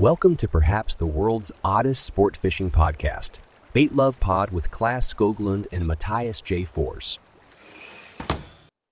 [0.00, 3.40] Welcome to perhaps the world's oddest sport fishing podcast,
[3.72, 6.66] Bait Love Pod with Class Skoglund and Matthias J.
[6.66, 7.18] Fors.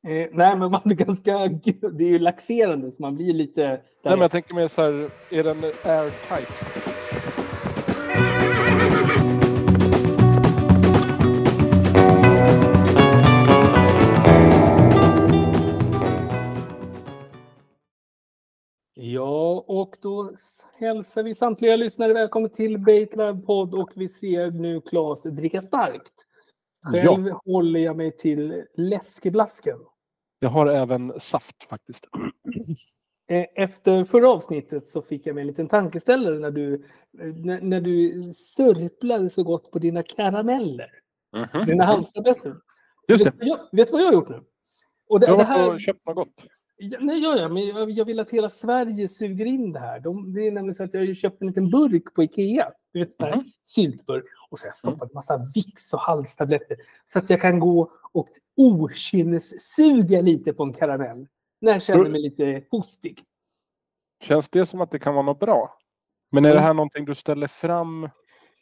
[0.06, 1.48] Eh, nej, men man blir ganska...
[1.93, 3.62] Det är ju laxerande, så man blir lite...
[3.69, 6.84] Nej, men jag tänker mer så här, är den airtight?
[19.84, 20.32] Och då
[20.73, 26.12] hälsar vi samtliga lyssnare välkommen till Baitlab podd och vi ser nu Claes dricka starkt.
[26.84, 29.78] Själv håller jag mig till läskeblasken.
[30.39, 32.06] Jag har även saft faktiskt.
[33.30, 36.84] Eh, Efter förra avsnittet så fick jag mig en liten tankeställare när du,
[37.34, 40.91] när, när du sörplade så gott på dina karameller.
[41.66, 42.56] Dina halstabletter.
[43.09, 43.33] Just det.
[43.41, 44.45] jag, vet du vad jag har gjort nu?
[45.09, 46.45] Och det, Jag det har här, varit och köpt något gott.
[46.77, 50.01] Ja, nej, ja, ja, men jag, jag vill att hela Sverige suger in det här.
[50.01, 52.70] De, det är nämligen så att jag har köpt en liten burk på Ikea.
[52.92, 53.45] Du vet, Mhm.
[53.62, 54.24] syltburk.
[54.50, 56.77] Och så har jag stoppat massa Vicks och halstabletter.
[57.05, 61.27] Så att jag kan gå och okynnessuga lite på en karamell.
[61.61, 62.12] När jag känner Mm.
[62.12, 63.22] mig lite hostig.
[64.22, 65.78] Känns det som att det kan vara något bra?
[66.31, 66.64] Men är det Mm.
[66.64, 68.09] här någonting du ställer fram?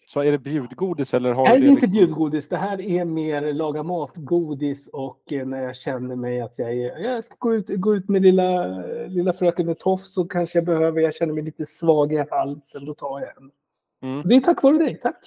[0.06, 2.48] Så är det bjudgodis eller har Nej, det är inte bjudgodis.
[2.48, 6.98] Det här är mer laga mat-godis och eh, när jag känner mig att jag, är,
[6.98, 8.66] jag ska gå ut, gå ut med lilla,
[9.06, 12.84] lilla fröken med tofs så kanske jag behöver, jag känner mig lite svag i halsen,
[12.84, 13.50] då tar jag en.
[14.10, 14.28] Mm.
[14.28, 15.18] Det är tack vare dig, tack.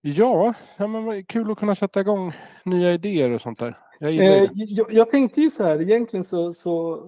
[0.00, 2.32] Ja, ja men kul att kunna sätta igång
[2.64, 3.78] nya idéer och sånt där.
[3.98, 7.02] Jag Eh, jag, jag tänkte ju så här, egentligen så, så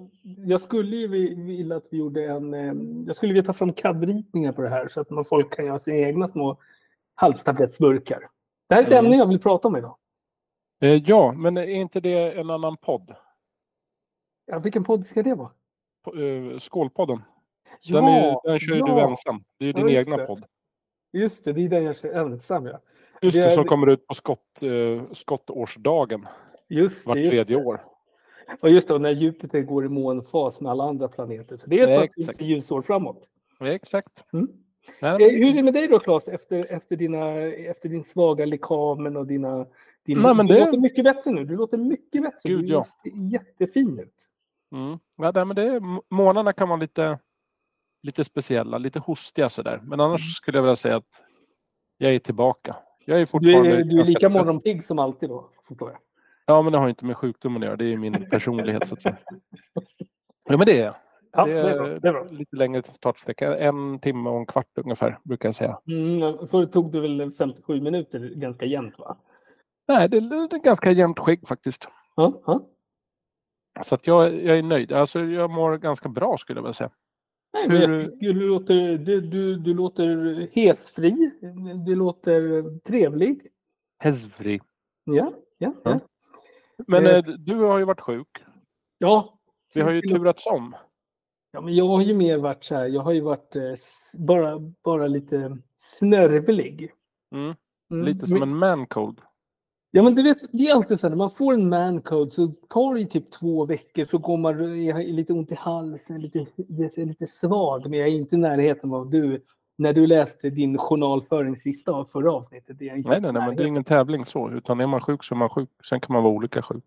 [0.46, 2.72] jag skulle ju vi- vilja att vi gjorde en, eh,
[3.06, 5.78] jag skulle vilja ta fram CAD-ritningar på det här så att man folk kan göra
[5.78, 6.56] sina egna små
[7.16, 8.28] halstablettsburkar.
[8.68, 9.04] Det här är ett Mm.
[9.04, 9.96] ämne jag vill prata om idag.
[10.80, 13.14] Eh, Ja, men är inte det en annan podd?
[14.46, 15.50] Ja, vilken podd ska det vara?
[16.04, 17.22] På- eh, Skålpodden.
[17.82, 19.08] Ja, Den, är, den kör ju du ja.
[19.10, 19.44] ensam.
[19.58, 20.26] Det är ju Ja, din just egna det.
[20.26, 20.44] podd.
[21.12, 22.66] Just det, det är den jag kör ensam.
[22.66, 22.80] Ja.
[23.22, 26.26] Just Det det, är- som kommer ut på skott, eh, skottårsdagen
[26.68, 27.64] Just vart det, just tredje det.
[27.64, 27.84] år.
[28.60, 31.56] Och just det, när Jupiter går i månfas med alla andra planeter.
[31.56, 33.30] Så det är Ja, ett par tusen ljusår framåt.
[33.58, 34.24] Ja, exakt.
[34.32, 34.48] Mm.
[35.00, 38.44] Nej, Eh, Hur är det med dig då Claes, efter, efter, dina, efter din svaga
[38.44, 39.66] lekamen och dina...
[40.06, 41.44] Din, Nej, men Du det- låter mycket bättre nu.
[41.44, 42.48] Du låter mycket bättre.
[42.48, 42.82] Gud, du ja.
[42.82, 44.28] ser jättefin ut.
[44.72, 44.98] Mm.
[45.16, 45.80] Ja, nej, men det
[46.10, 47.18] månaderna kan vara lite,
[48.02, 49.80] lite speciella, lite hostiga sådär.
[49.82, 50.30] Men annars Mm.
[50.30, 51.22] skulle jag vilja säga att
[51.98, 52.76] jag är tillbaka.
[53.04, 53.70] Jag är Du fortfarande...
[53.76, 55.98] är, du är lika morgonpigg som alltid då, förstår jag.
[56.46, 57.76] Ja, men det har inte med sjukdomen att göra.
[57.76, 59.16] Det är min personlighet så att säga.
[60.48, 60.94] Ja, men det är jag.
[61.36, 62.00] Ja, det det är.
[62.00, 62.26] Det är bra.
[62.30, 63.58] lite längre startsträcka.
[63.58, 65.80] En timme och en kvart ungefär, brukar jag säga.
[65.88, 69.16] Mm, förr tog det väl 57 minuter ganska jämnt va?
[69.88, 71.88] Nej, det är, det är ganska jämnt skägg faktiskt.
[72.16, 72.68] Ja, ja.
[73.82, 74.92] Så att jag, jag är nöjd.
[74.92, 76.90] Alltså, jag mår ganska bra skulle jag vilja säga.
[77.52, 81.30] Nej, jag Hur- du, låter, du, du, du låter hesfri.
[81.86, 83.46] Du låter trevlig.
[84.02, 84.08] Ja,
[85.04, 85.72] ja, ja.
[85.84, 86.00] Ja.
[86.86, 87.16] Men Eh.
[87.16, 88.28] eh, du har ju varit sjuk.
[88.98, 89.38] ja.
[89.74, 90.76] Vi har ju turats om.
[91.56, 93.62] Ja, men jag har ju mer varit så här, jag har ju varit eh,
[94.18, 96.90] bara, bara lite snörvlig.
[97.34, 97.54] Mm.
[97.90, 99.20] Mm, Lite som men, en mancold.
[99.90, 102.48] Ja men du vet, det är alltid så här, när man får en mancode så
[102.48, 106.38] tar det ju typ två veckor så går man, har lite ont i halsen, lite,
[106.38, 109.42] är lite svag, men jag är inte i närheten av du,
[109.78, 112.78] när du läste din journalföring sista av förra avsnittet.
[112.78, 114.50] Det är Nej, nej, nej, men det är ingen tävling så.
[114.50, 115.70] Utan är man sjuk så är man sjuk.
[115.88, 116.84] Sen kan man vara olika sjuk.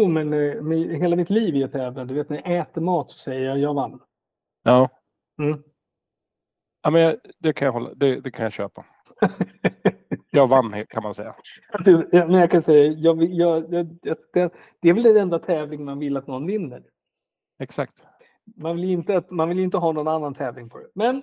[0.00, 2.06] Jo, men, eh, hela mitt liv är jag tävlan.
[2.06, 4.00] Du vet, när jag äter mat så säger jag jag vann.
[4.62, 4.88] Ja,
[5.42, 5.62] Mm.
[6.82, 8.84] ja men jag- det kan jag, hålla, det, det kan jag köpa.
[10.34, 11.34] Jag vann kan man säga.
[11.84, 13.86] Du, men jag kan säga, jag, jag, jag,
[14.32, 16.82] det, det är väl den enda tävling man vill att någon vinner.
[17.62, 17.92] Exakt.
[18.56, 20.86] Man vill inte, att- man vill inte ha någon annan tävling på det.
[20.94, 21.22] Men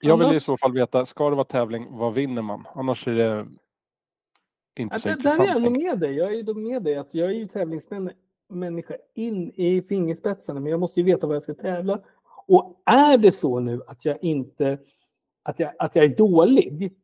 [0.00, 2.66] Jag vill i så fall veta, ska det vara tävling, vad vinner man?
[2.74, 3.46] Annars är det
[4.76, 5.48] inte ja, så där, där intressant.
[5.48, 6.14] är jag nog med dig.
[6.16, 11.00] Jag är med dig att jag är ju tävlingsmänniska in i fingerspetsarna, men jag måste
[11.00, 12.00] ju veta vad jag ska tävla.
[12.46, 14.78] Och är det så nu att jag inte,
[15.42, 16.94] att jag, att jag är dålig,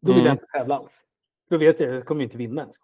[0.00, 0.26] då vill Mm.
[0.26, 1.06] jag inte tävla alls.
[1.50, 2.76] Då vet jag att jag kommer inte vinna ens.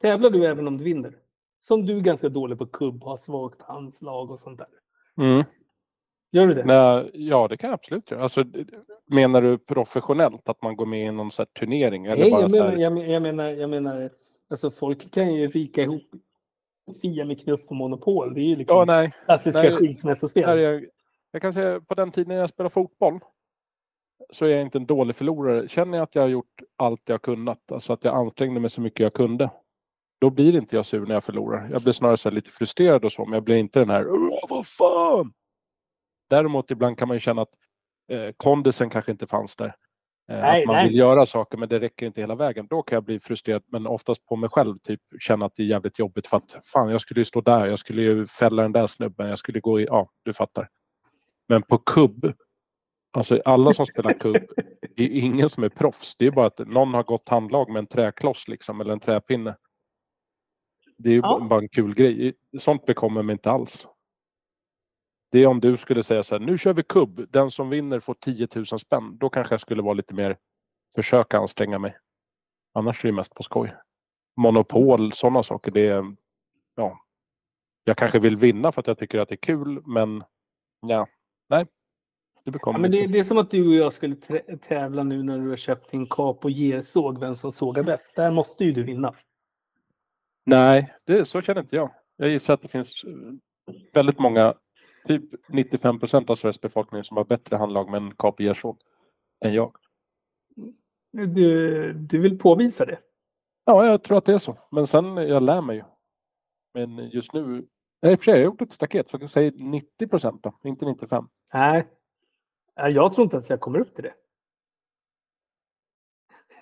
[0.00, 1.18] Tävlar du även om du vinner?
[1.58, 4.68] Som du är ganska dålig på kubb, har svagt handslag och sånt där.
[5.24, 5.44] Mm.
[6.32, 6.64] Gör du det?
[6.64, 8.22] Nej, ja, det kan jag absolut göra.
[8.22, 8.44] Alltså,
[9.06, 12.06] menar du professionellt att man går med i någon så turnering?
[12.06, 14.10] Eller Nej, bara jag menar, här, jag, men- jag menar, jag menar,
[14.50, 16.02] alltså folk kan ju vika ihop
[17.02, 18.34] Fia med knuff och monopol.
[18.34, 19.12] Det är ju liksom Ja, nej.
[19.24, 20.58] klassiska nej, skilsmässospel.
[20.60, 20.84] Jag,
[21.32, 23.20] jag kan säga på den tiden jag spelade fotboll
[24.32, 25.68] så är jag inte en dålig förlorare.
[25.68, 28.80] Känner jag att jag har gjort allt jag kunnat, alltså att jag ansträngde mig så
[28.80, 29.50] mycket jag kunde,
[30.20, 31.68] då blir inte jag sur när jag förlorar.
[31.72, 34.66] Jag blir snarare lite frustrerad och så, men jag blir inte den här "Åh, vad
[34.66, 35.32] fan!
[36.32, 37.54] Däremot ibland kan man ju känna att
[38.08, 39.66] eh, kondisen kanske inte fanns där.
[39.66, 39.72] Eh,
[40.40, 40.88] Nej, att man nej.
[40.88, 42.66] vill göra saker men det räcker inte hela vägen.
[42.70, 44.78] Då kan jag bli frustrerad men oftast på mig själv.
[44.78, 47.66] Typ känna att det är jävligt jobbigt för att fan jag skulle ju stå där.
[47.66, 49.28] Jag skulle ju fälla den där snubben.
[49.28, 50.68] Jag skulle gå i, ja du fattar.
[51.48, 52.32] Men på kubb.
[53.12, 54.36] Alltså alla som spelar kubb.
[54.96, 56.16] Det är ingen som är proffs.
[56.16, 59.56] Det är bara att någon har gått handlag med en träkloss liksom eller en träpinne.
[60.98, 61.46] Det är ju Ja.
[61.50, 62.34] bara en kul grej.
[62.58, 63.86] Sånt bekommer mig inte alls.
[65.32, 68.00] Det är om du skulle säga så här, nu kör vi kubb, den som vinner
[68.00, 69.18] får 10 000 spänn.
[69.18, 70.36] Då kanske jag skulle vara lite mer,
[70.94, 71.96] försöka anstränga mig.
[72.74, 73.74] Annars är det mest på skoj.
[74.36, 76.16] Monopol, sådana saker, det är,
[76.74, 76.98] ja.
[77.84, 80.24] Jag kanske vill vinna för att jag tycker att det är kul, men
[80.80, 81.06] ja,
[81.48, 81.66] nej.
[82.44, 84.16] Det Ja, men det, det är som att du och jag skulle
[84.62, 88.16] tävla nu när du har köpt din kap och gersåg, vem som sågar bäst.
[88.16, 89.14] Där måste ju du vinna.
[90.44, 91.90] Nej, det, så känner inte jag.
[92.16, 93.04] Jag gissar att det finns
[93.94, 94.54] väldigt många,
[95.04, 98.78] typ 95 procent av Sveriges befolkning som har bättre handlag med en kap och gersåg
[99.44, 99.76] än jag.
[101.12, 102.98] Du, du vill påvisa det.
[103.64, 104.56] Ja, jag tror att det är så.
[104.70, 105.82] Men sen, jag lär mig ju.
[106.74, 107.66] Men just nu,
[108.02, 110.84] nej, för sig, jag har gjort ett staket, så jag säga 90 procent då, inte
[110.84, 111.28] 95.
[111.52, 111.88] Nej.
[112.74, 114.14] Ja, Jag tror inte att jag kommer upp till det.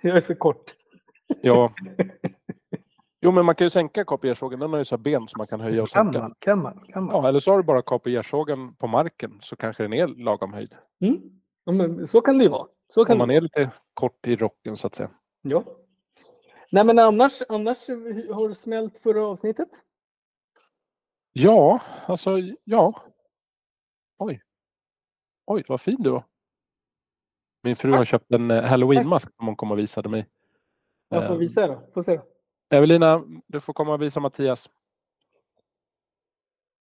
[0.03, 0.75] Jag är för kort.
[1.43, 1.73] Ja.
[3.21, 5.39] Jo, men man kan ju sänka kap och gersågen, den har ju så ben som
[5.39, 6.19] man kan höja och Kan sänka.
[6.21, 6.35] man?
[6.39, 6.85] Kan man?
[6.89, 7.17] Kan man?
[7.17, 10.07] Ja, eller så har du bara kap och gersågen på marken så kanske den är
[10.07, 10.75] lagom höjd.
[11.01, 11.21] Mm.
[11.65, 12.69] Ja, men så kan det ju vara.
[12.89, 13.35] Så kan Om man det.
[13.35, 15.11] är lite kort i rocken så att säga.
[15.43, 15.65] Ja.
[16.73, 17.89] Nej, men annars, annars
[18.35, 19.69] har du smält förra avsnittet?
[21.33, 22.31] Ja, alltså
[22.65, 23.03] ja.
[24.19, 24.43] Oj.
[25.47, 26.25] Oj, vad fin du var.
[27.63, 30.27] Min fru har köpt en eh, halloweenmask som hon kom och visade mig.
[31.09, 31.83] Jag får Eh, visa då.
[31.95, 32.17] Får se.
[32.17, 32.23] då.
[32.71, 34.71] Evelina, du får komma och visa Mattias.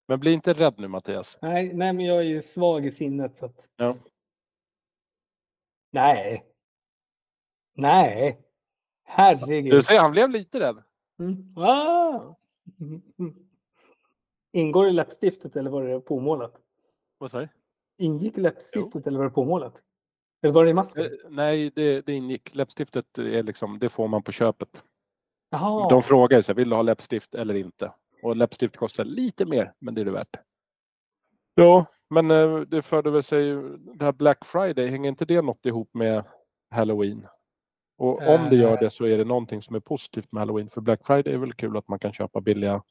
[0.08, 1.38] Men bli inte rädd nu Mattias.
[1.42, 3.70] Nej, nej, men jag är svag i sinnet så att.
[3.76, 3.98] Ja.
[5.92, 6.46] Nej.
[7.74, 8.40] Nej.
[9.04, 9.74] Herregud.
[9.74, 10.84] Du ser, han blev lite rädd.
[11.20, 11.58] Mm.
[11.58, 12.36] Ah.
[12.80, 13.02] Mm.
[13.20, 13.36] Mm.
[14.52, 16.62] Ingår i läppstiftet eller var det påmålat?
[17.18, 17.50] Vad sa du?
[17.98, 19.84] Ingick läppstiftet eller var det påmålat?
[20.42, 21.06] Eller var det i masken?
[21.06, 22.56] Eh, Nej, det, det ingick.
[22.56, 24.84] Läppstiftet är liksom, det får man på köpet.
[25.50, 25.90] Jaha.
[25.90, 27.92] De frågar sig, vill du ha läppstift eller inte?
[28.24, 30.36] Och läppstift kostar lite mer, men det är det värt.
[31.56, 33.56] Ja, men eh, det förde väl sig,
[33.96, 36.24] det här Black Friday, hänger inte det något ihop med
[36.72, 37.28] Halloween?
[37.98, 38.80] Och om det gör Eh.
[38.80, 40.70] det så är det någonting som är positivt med Halloween.
[40.70, 42.84] För Black Friday är väl kul att man kan köpa billiga,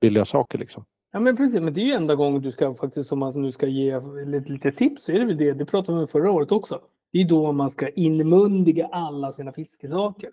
[0.00, 0.84] billiga saker liksom.
[1.12, 3.52] Ja men precis, men det är ju enda gången du ska faktiskt om man nu
[3.52, 5.52] ska ge lite, lite tips så är det väl det.
[5.52, 6.80] Det pratade vi om förra året också.
[7.12, 10.30] Det är då man ska inmundiga alla sina fiskesaker.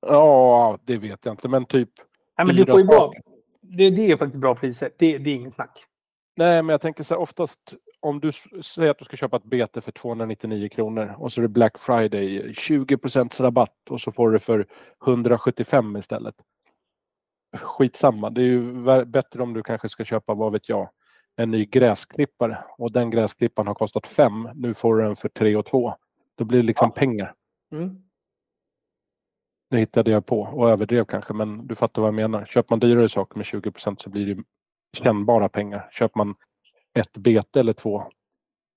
[0.00, 1.90] Ja, det vet jag inte, men typ
[2.36, 3.12] Ja, men du får ju bra.
[3.60, 4.90] Det, det är faktiskt bra priser.
[4.98, 5.84] Det, det är inget snack.
[6.36, 9.44] Nej, men jag tänker så här, oftast om du säger att du ska köpa ett
[9.44, 12.96] bete för 299 kronor och så är det Black Friday, 20
[13.40, 14.66] rabatt och så får du det för
[15.06, 16.34] 175 istället.
[17.56, 20.90] Skitsamma, det är ju bättre om du kanske ska köpa, vad vet jag,
[21.36, 24.48] en ny gräsklippare och den gräsklipparen har kostat 5.
[24.54, 25.94] Nu får du den för 3 och 2.
[26.34, 27.00] Då blir det liksom Ja.
[27.00, 27.34] pengar.
[27.72, 27.96] Mm.
[29.70, 32.44] Nu hittade jag på och överdrev kanske, men du fattar vad jag menar.
[32.44, 34.42] Köper man dyrare saker med 20% så blir det
[35.02, 35.88] kännbara pengar.
[35.92, 36.34] Köper man
[36.94, 38.04] ett bete eller två,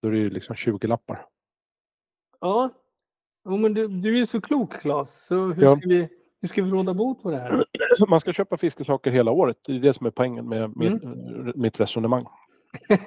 [0.02, 1.26] då är det liksom 20 lappar.
[2.40, 2.70] Ja.
[3.44, 5.25] Men du, du är så klok Claes.
[5.27, 5.77] Så hur, Ja.
[5.77, 6.10] ska vi,
[6.42, 7.65] hur ska vi råda bot på det här?
[8.08, 9.58] Man ska köpa fiskesaker hela året.
[9.65, 12.25] Det är det som är poängen med min, mitt resonemang.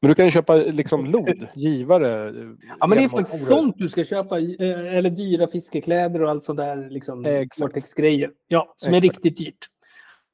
[0.00, 2.34] Men du kan ju köpa liksom lod, givare.
[2.80, 4.38] ja, men det är faktiskt sånt du ska köpa.
[4.38, 6.90] eh, Eller dyra fiskekläder och allt sånt där.
[6.90, 7.46] Liksom.
[7.60, 8.30] Vortex-grejer.
[8.48, 9.16] Ja, som är Exakt.
[9.24, 9.66] riktigt dyrt.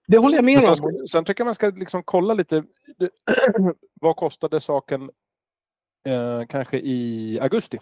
[0.08, 0.76] Det håller jag med Men om.
[0.76, 2.64] sen, sen tycker jag man ska liksom kolla lite.
[4.00, 5.10] vad kostade saken
[6.06, 7.78] eh, kanske i augusti?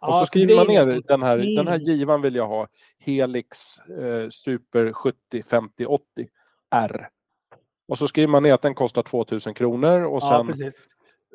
[0.00, 1.86] Och så så skriver man ner är- den här, den här Mm.
[1.86, 2.68] givan vill jag ha.
[2.98, 6.02] Helix eh, Super 70 50 80
[6.70, 7.08] R.
[7.88, 10.74] Och så skriver man ner att den kostar 2000 kronor och Ja, sen precis.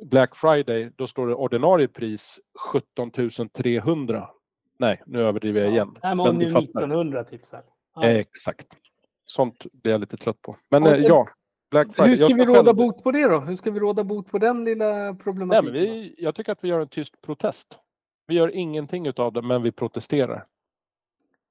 [0.06, 2.40] Black Friday då står det ordinarie pris
[2.72, 3.12] 17
[3.54, 4.30] 300.
[4.80, 5.96] Nej, nu överdriver jag igen.
[6.04, 6.64] Nej, men om det är fattar.
[6.64, 7.46] 1900 typ.
[7.46, 7.58] Så.
[7.96, 8.04] Ja.
[8.04, 8.68] Exakt.
[9.26, 10.56] Sånt blir jag lite trött på.
[10.72, 11.28] Men Och- eh, ja,
[11.72, 12.10] Black Friday.
[12.10, 13.40] Hur ska jag vi råda själv- bot på det då?
[13.40, 15.66] Hur ska vi råda bot på den lilla Nej, problematiken?
[15.66, 17.80] men vi, jag tycker att vi gör en tyst protest.
[18.28, 20.46] Vi gör ingenting utav det, men vi protesterar.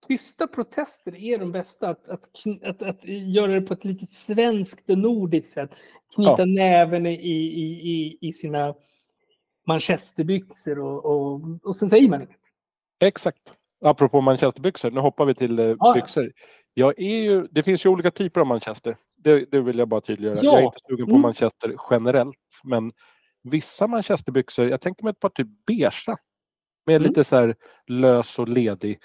[0.09, 1.89] Tysta protester är de bästa.
[1.89, 2.29] Att, att,
[2.65, 5.71] att, att göra det på ett lite svenskt och nordiskt sätt.
[6.15, 6.45] Knyta Ja.
[6.45, 8.75] näven i, i, i, i sina
[9.67, 12.41] manchesterbyxor och, och, och sen säger man inget.
[13.01, 13.55] Exakt.
[13.81, 15.93] Apropå manchesterbyxor, nu hoppar vi till eh, ja.
[15.95, 16.33] byxor.
[16.75, 18.97] Jag är ju, det finns ju olika typer av manchester.
[19.17, 20.37] Det, det vill jag bara tydliggöra.
[20.43, 20.53] Ja.
[20.53, 21.23] Jag är inte sugen på Mm.
[21.23, 22.37] manchester generellt.
[22.65, 22.93] Men
[23.43, 25.93] vissa manchesterbyxor, jag tänker mig ett par typ beigea.
[26.87, 27.09] Med Mm.
[27.09, 27.55] lite så här
[27.87, 28.99] lös och ledig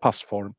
[0.00, 0.54] passform.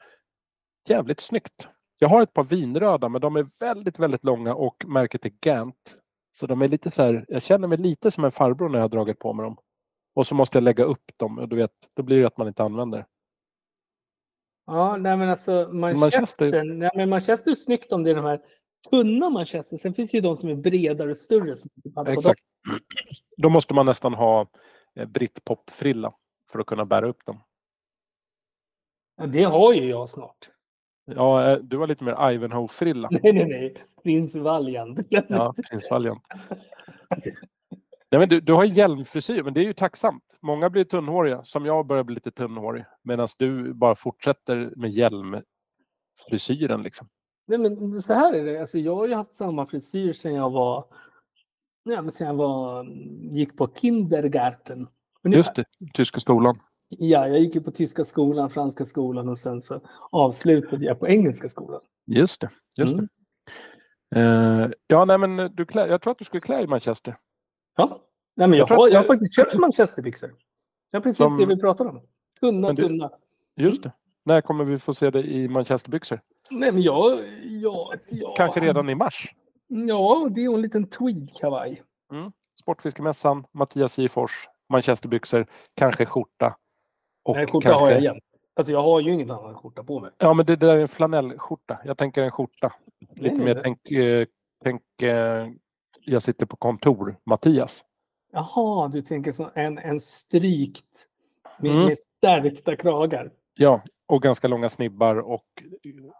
[0.87, 1.67] Jävligt snyggt.
[1.99, 5.97] Jag har ett par vinröda men de är väldigt, väldigt långa och märket är Gant.
[6.31, 8.83] Så de är lite så här, jag känner mig lite som en farbror när jag
[8.83, 9.57] har dragit på mig dem.
[10.15, 12.47] Och så måste jag lägga upp dem och du vet, då blir det att man
[12.47, 13.05] inte använder.
[14.65, 18.25] Ja, nej men alltså Manchester, Manchester- Nej, men Manchester är snyggt om det är de
[18.25, 18.41] här
[18.89, 19.77] tunna Manchester.
[19.77, 21.55] Sen finns det ju de som är bredare och större.
[21.55, 21.69] Som.
[22.07, 22.41] Exakt.
[23.37, 24.47] Då måste man nästan ha
[24.95, 26.13] eh, brittpop-frilla
[26.53, 27.39] för att kunna bära upp dem.
[29.17, 30.49] Ja, det har ju jag snart.
[31.05, 33.09] Ja, eh, du har lite mer Ivanhoe-frilla.
[33.11, 33.85] Nej, nej, nej.
[34.03, 34.99] Prins Valiant.
[35.09, 36.23] Ja, prins Valiant.
[38.11, 40.37] Nej, men du, du har hjälmfrisyr, men det är ju tacksamt.
[40.41, 42.85] Många blir tunnhåriga, som jag börjar bli lite tunnhårig.
[43.01, 46.83] Medan du bara fortsätter med hjälmfrisyren.
[46.83, 47.09] Liksom.
[47.45, 48.61] Nej, men så här är det.
[48.61, 50.85] Alltså, jag har ju haft samma frisyr sedan jag var...
[51.83, 52.83] Ja, men sen jag var,
[53.31, 54.87] gick på kindergarten.
[55.23, 55.37] Ungefär.
[55.39, 56.59] Just det, tyska skolan.
[56.89, 61.07] Ja, jag gick ju på tyska skolan, franska skolan och sen så avslutade jag på
[61.07, 61.81] engelska skolan.
[62.05, 62.49] Just det.
[62.77, 63.07] Just Mm.
[64.11, 64.19] det.
[64.21, 67.15] Eh, ja, nej, men du klä, jag tror att du skulle klä i Manchester.
[67.77, 68.01] Ja.
[68.35, 70.33] Nej, men jag, Jag har, jag har det- faktiskt köpt manchesterbyxor.
[70.91, 72.01] Ja, precis Som- det vi pratar om.
[72.39, 73.11] Tunna, du- tunna.
[73.55, 73.91] Just det.
[74.25, 76.19] När kommer vi få se dig i Manchesterbyxor?
[76.51, 77.11] Nej, men jag...
[77.43, 79.35] Ja, ja, Kanske redan i mars?
[79.67, 81.81] Ja, det är en liten tweedkavaj.
[82.59, 84.31] Sportfiskemässan, Mattias J Fors,
[84.69, 86.55] Manchesterbyxor, kanske skjorta.
[87.23, 87.83] Och Nej, skjorta kanske...
[87.85, 88.23] har jag jämt.
[88.55, 90.11] Alltså jag har ju ingen annan skjorta på mig.
[90.17, 91.79] Ja, men det där är en flanellskjorta.
[91.85, 92.73] Jag tänker en skjorta.
[93.15, 94.25] Lite Nej, mer, det- tänk, eh,
[94.63, 95.47] tänk eh,
[96.05, 97.83] jag sitter på kontor, Mattias.
[98.31, 101.07] Jaha, du tänker som en, en strykt
[101.59, 101.85] med, Mm.
[101.85, 103.31] med stärkta kragar.
[103.55, 105.45] Ja, och ganska långa snibbar och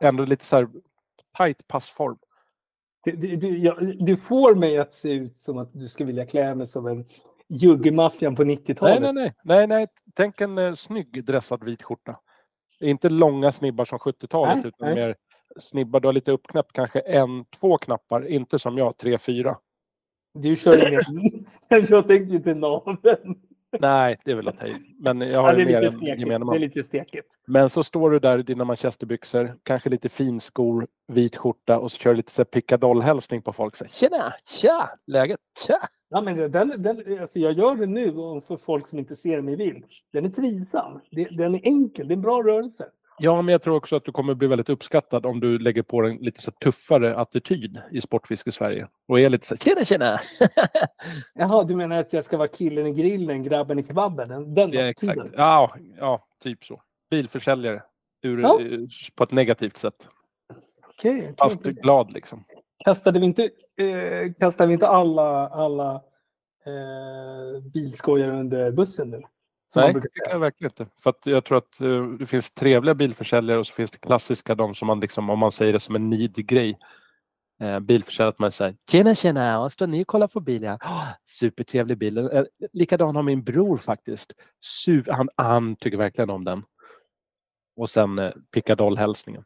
[0.02, 0.70] ändå lite så här
[1.38, 2.18] tight passform.
[3.04, 6.26] Du, du, du, jag, du får mig att se ut som att du ska vilja
[6.26, 7.06] klä mig som en
[7.54, 9.02] juggmaffian på Nej, 90-talet.
[9.02, 9.88] nej, nej, nej, nej.
[10.16, 12.20] Tänk en eh, snygg dressad vit skjorta.
[12.80, 14.96] Inte långa snibbar som 70-talet Nej, utan nej.
[14.96, 15.16] mer
[15.60, 16.00] snibbar.
[16.00, 18.28] Du har lite uppknäppt, kanske en, två knappar.
[18.28, 19.58] Inte som jag, tre, fyra.
[20.34, 21.02] Du kör ingen...
[21.90, 23.36] jag tänkte till naveln.
[23.80, 24.66] Nej, det är väl att ta.
[25.00, 26.20] Men jag Ja, har det, ju är mer stekigt.
[26.20, 26.58] gemene det är man.
[26.60, 27.28] lite stekigt.
[27.48, 31.98] Men så står du där i dina manchesterbyxor, kanske lite finskor, vit skjorta och så
[31.98, 33.76] kör du lite så här pickadoll-hälsning på folk.
[33.76, 34.34] Så här, Tjena!
[34.46, 34.90] Tja!
[35.08, 35.40] Läget?
[35.68, 35.90] Tja!
[36.14, 38.12] Ja, men den, den, alltså jag gör det nu
[38.48, 39.86] för folk som inte ser mig bild.
[40.12, 41.00] Den är trivsam.
[41.32, 42.08] Den är enkel.
[42.08, 42.86] Det är en bra rörelse.
[43.20, 46.02] Ja, men jag tror också att du kommer bli väldigt uppskattad om du lägger på
[46.04, 48.88] en lite så tuffare attityd i Sportfiske Sverige.
[49.08, 50.20] Och är lite så tjena tjena!
[51.34, 54.30] Jaha, du menar att jag ska vara killen i grillen, grabben i kebaben?
[54.30, 55.20] Den, den ja, exakt.
[55.38, 56.82] Ja, ja, typ så.
[57.10, 57.82] Bilförsäljare.
[58.22, 58.60] Ur, Ja.
[58.62, 58.80] eh,
[59.16, 60.08] På ett negativt sätt.
[60.90, 62.44] Okej, okej, Fast glad liksom.
[62.86, 63.44] Kastade vi inte,
[63.78, 65.96] eh, kastade vi inte alla, alla
[66.66, 69.22] eh, bilskojar under bussen nu?
[69.76, 70.30] Nej, det säga.
[70.30, 70.86] jag verkligen inte.
[71.00, 74.56] För att jag tror att eh, det finns trevliga bilförsäljare och så finns det klassiska,
[74.56, 76.78] de som man liksom, om man säger det som en nidig grej.
[77.62, 80.76] Eh, bilförsäljare, att man säger tjena tjena, och står ni och kollar på bilen?
[80.82, 82.18] Oh, supertrevlig bil.
[82.18, 84.34] Eh, likadan har min bror faktiskt.
[84.86, 86.64] Su- han, han tycker verkligen om den.
[87.76, 89.44] Och sen eh, pickadoll-hälsningen.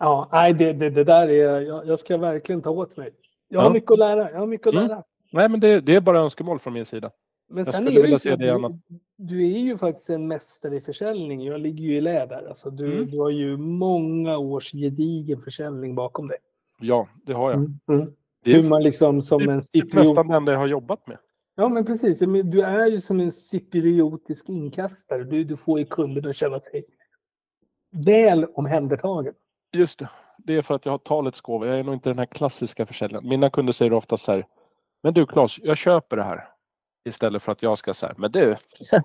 [0.00, 3.10] Ja, nej, det, det, det där är, jag, jag ska verkligen ta åt mig.
[3.48, 3.72] Jag har Ja.
[3.72, 4.30] mycket att lära.
[4.30, 4.88] Jag har mycket att Mm.
[4.88, 5.02] lära.
[5.32, 7.10] Nej, men det, det är bara önskemål från min sida.
[7.48, 8.78] Men Jag sen är det så det du,
[9.16, 11.44] du är ju faktiskt en mästare i försäljning.
[11.44, 12.48] Jag ligger ju i lä där.
[12.48, 13.10] Alltså du, Mm.
[13.10, 16.38] du har ju många års gedigen försäljning bakom dig.
[16.80, 17.58] Ja, det har jag.
[17.58, 17.78] Mm.
[17.88, 18.12] Mm.
[18.44, 19.94] Det är Hur man liksom som det en är cypriot...
[19.94, 21.18] nästan det enda jag har jobbat med.
[21.56, 22.18] Ja, men precis.
[22.44, 25.24] Du är ju som en cypriotisk inkastare.
[25.24, 26.84] Du, du får ju kunden att känna sig
[27.92, 29.34] väl omhändertagen.
[29.72, 30.08] Just det.
[30.38, 31.66] Det är för att jag har talets gåva.
[31.66, 33.28] Jag är nog inte den här klassiska försäljaren.
[33.28, 34.46] Mina kunder säger ofta så här.
[35.02, 36.48] Men du Claes, jag köper det här.
[37.04, 38.56] Istället för att jag ska säga, men du,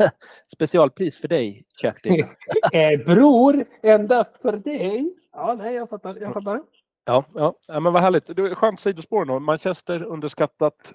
[0.53, 2.27] specialpris för dig, Kerstin.
[2.73, 5.15] Eh, bror, endast för dig.
[5.31, 6.15] Ja, nej, jag fattar.
[6.15, 6.61] Jag fattar.
[7.05, 7.55] Ja, ja.
[7.67, 8.35] ja, men vad härligt.
[8.35, 9.39] Det är skönt sidospår nu.
[9.39, 10.93] Manchester underskattat.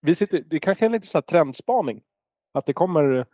[0.00, 2.02] Vi sitter, det kanske är en lite så här trendspaning.
[2.54, 3.26] Att det kommer,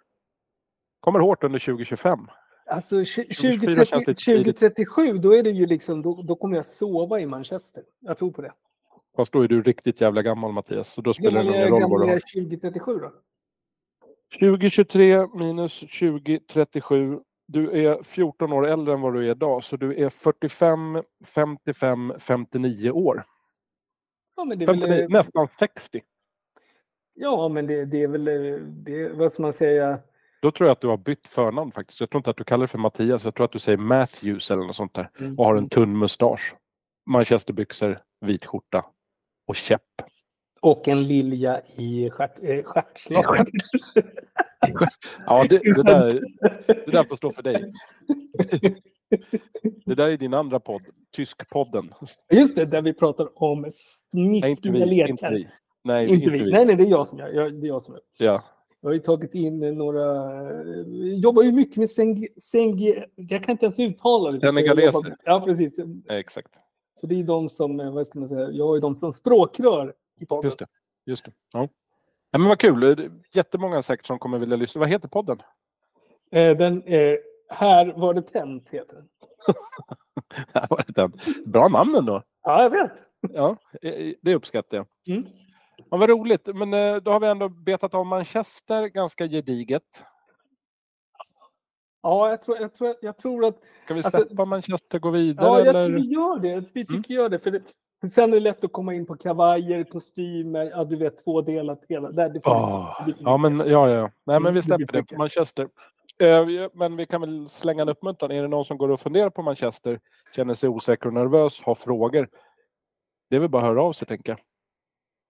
[1.00, 2.28] kommer hårt under 2025.
[2.66, 4.58] Alltså tju- 2024 2030, känns lite tidigt.
[4.58, 7.82] 2037, då är det ju liksom, då, då kommer jag sova i Manchester.
[8.00, 8.52] Jag tror på det.
[9.16, 10.92] Fast då är du riktigt jävla gammal Mattias.
[10.92, 12.20] Så då spelar det gammal ingen är, roll vad gammal du har.
[12.20, 13.12] 2037 då?
[14.38, 17.20] 2023 minus 2037.
[17.48, 19.64] Du är 14 år äldre än vad du är idag.
[19.64, 23.24] Så du är 45, 55, 59 år.
[24.36, 26.02] Ja, men det är väl, 59, eh, nästan 60.
[27.14, 29.98] ja, men det, det är väl, eh, det, vad ska man säga?
[30.42, 32.00] Då tror jag att du har bytt förnamn faktiskt.
[32.00, 33.24] Jag tror inte att du kallar dig för Mattias.
[33.24, 35.10] Jag tror att du säger Matthews eller något sånt där.
[35.18, 35.38] Mm.
[35.38, 36.54] Och har en tunn mustasch.
[37.10, 38.84] manchesterbyxor, vit skjorta
[39.46, 39.82] och käpp.
[40.60, 42.10] Och en lilja i äh,
[42.62, 43.48] stjärtslaget.
[45.26, 46.20] Ja, det, det, där,
[46.66, 47.72] det där får stå för dig.
[49.84, 51.92] Det där är din andra podd, Tyskpodden.
[52.32, 55.08] Just det, där vi pratar om Nej, smiskiga lekar.
[55.08, 55.48] Inte vi.
[55.84, 56.44] Nej, Inte inte vi.
[56.44, 56.52] vi.
[56.52, 57.28] Nej, nej, det är jag som gör.
[57.28, 58.02] Jag, det är jag som gör.
[58.18, 58.44] Ja.
[58.86, 60.02] Jag har ju tagit in några...
[60.02, 62.26] Jag jobbar ju mycket med Seng...
[62.40, 62.78] Seng
[63.16, 64.40] jag kan inte ens uttala det.
[64.40, 65.16] Senegaleser.
[65.24, 65.78] Ja, precis.
[65.78, 66.48] Nej, exakt.
[67.00, 69.94] Så det är de som, eh, vad ska man säga, jag är de som språkrör
[70.20, 70.44] i podden.
[70.44, 70.66] Just det.
[71.06, 71.32] Just det.
[71.52, 71.68] Ja.
[72.30, 72.80] Ja, men vad kul.
[72.80, 74.78] Det är Jättemånga säkert som kommer vilja lyssna.
[74.78, 75.38] Vad heter podden?
[76.32, 77.14] Eh, Den, eh,
[77.48, 79.08] här var det tänt, heter den.
[80.54, 81.12] Här var det den.
[81.46, 82.22] Bra namn ändå.
[82.42, 82.92] Ja, jag vet.
[83.34, 84.86] Ja, eh, det uppskattar jag.
[85.16, 85.26] Mm.
[85.90, 86.48] Ja, vad roligt.
[86.54, 90.04] Men eh, då har vi ändå betat av Manchester ganska gediget.
[92.02, 93.56] Ja, jag tror, jag tror, jag tror att...
[93.84, 95.46] Ska vi Alltså- släppa Manchester gå vidare?
[95.46, 95.88] Ja, jag eller?
[95.88, 96.64] tror vi gör det.
[96.72, 97.22] Vi tycker Mm.
[97.22, 97.38] gör det.
[97.38, 97.62] För det,
[98.10, 102.10] sen är det lätt att komma in på kavajer, kostymer, ja du vet tvådelat hela.
[102.12, 102.50] Där, det för
[103.18, 104.00] ja, men, ja, ja.
[104.02, 105.16] Nej, men Mm, vi släpper det.
[105.18, 105.68] Manchester.
[106.18, 108.30] Eh, Men vi kan väl slänga en uppmuntran.
[108.30, 110.00] Är det någon som går och funderar på Manchester,
[110.36, 112.28] känner sig osäker och nervös, har frågor?
[113.30, 114.38] Det är väl bara att höra av sig, tänker jag.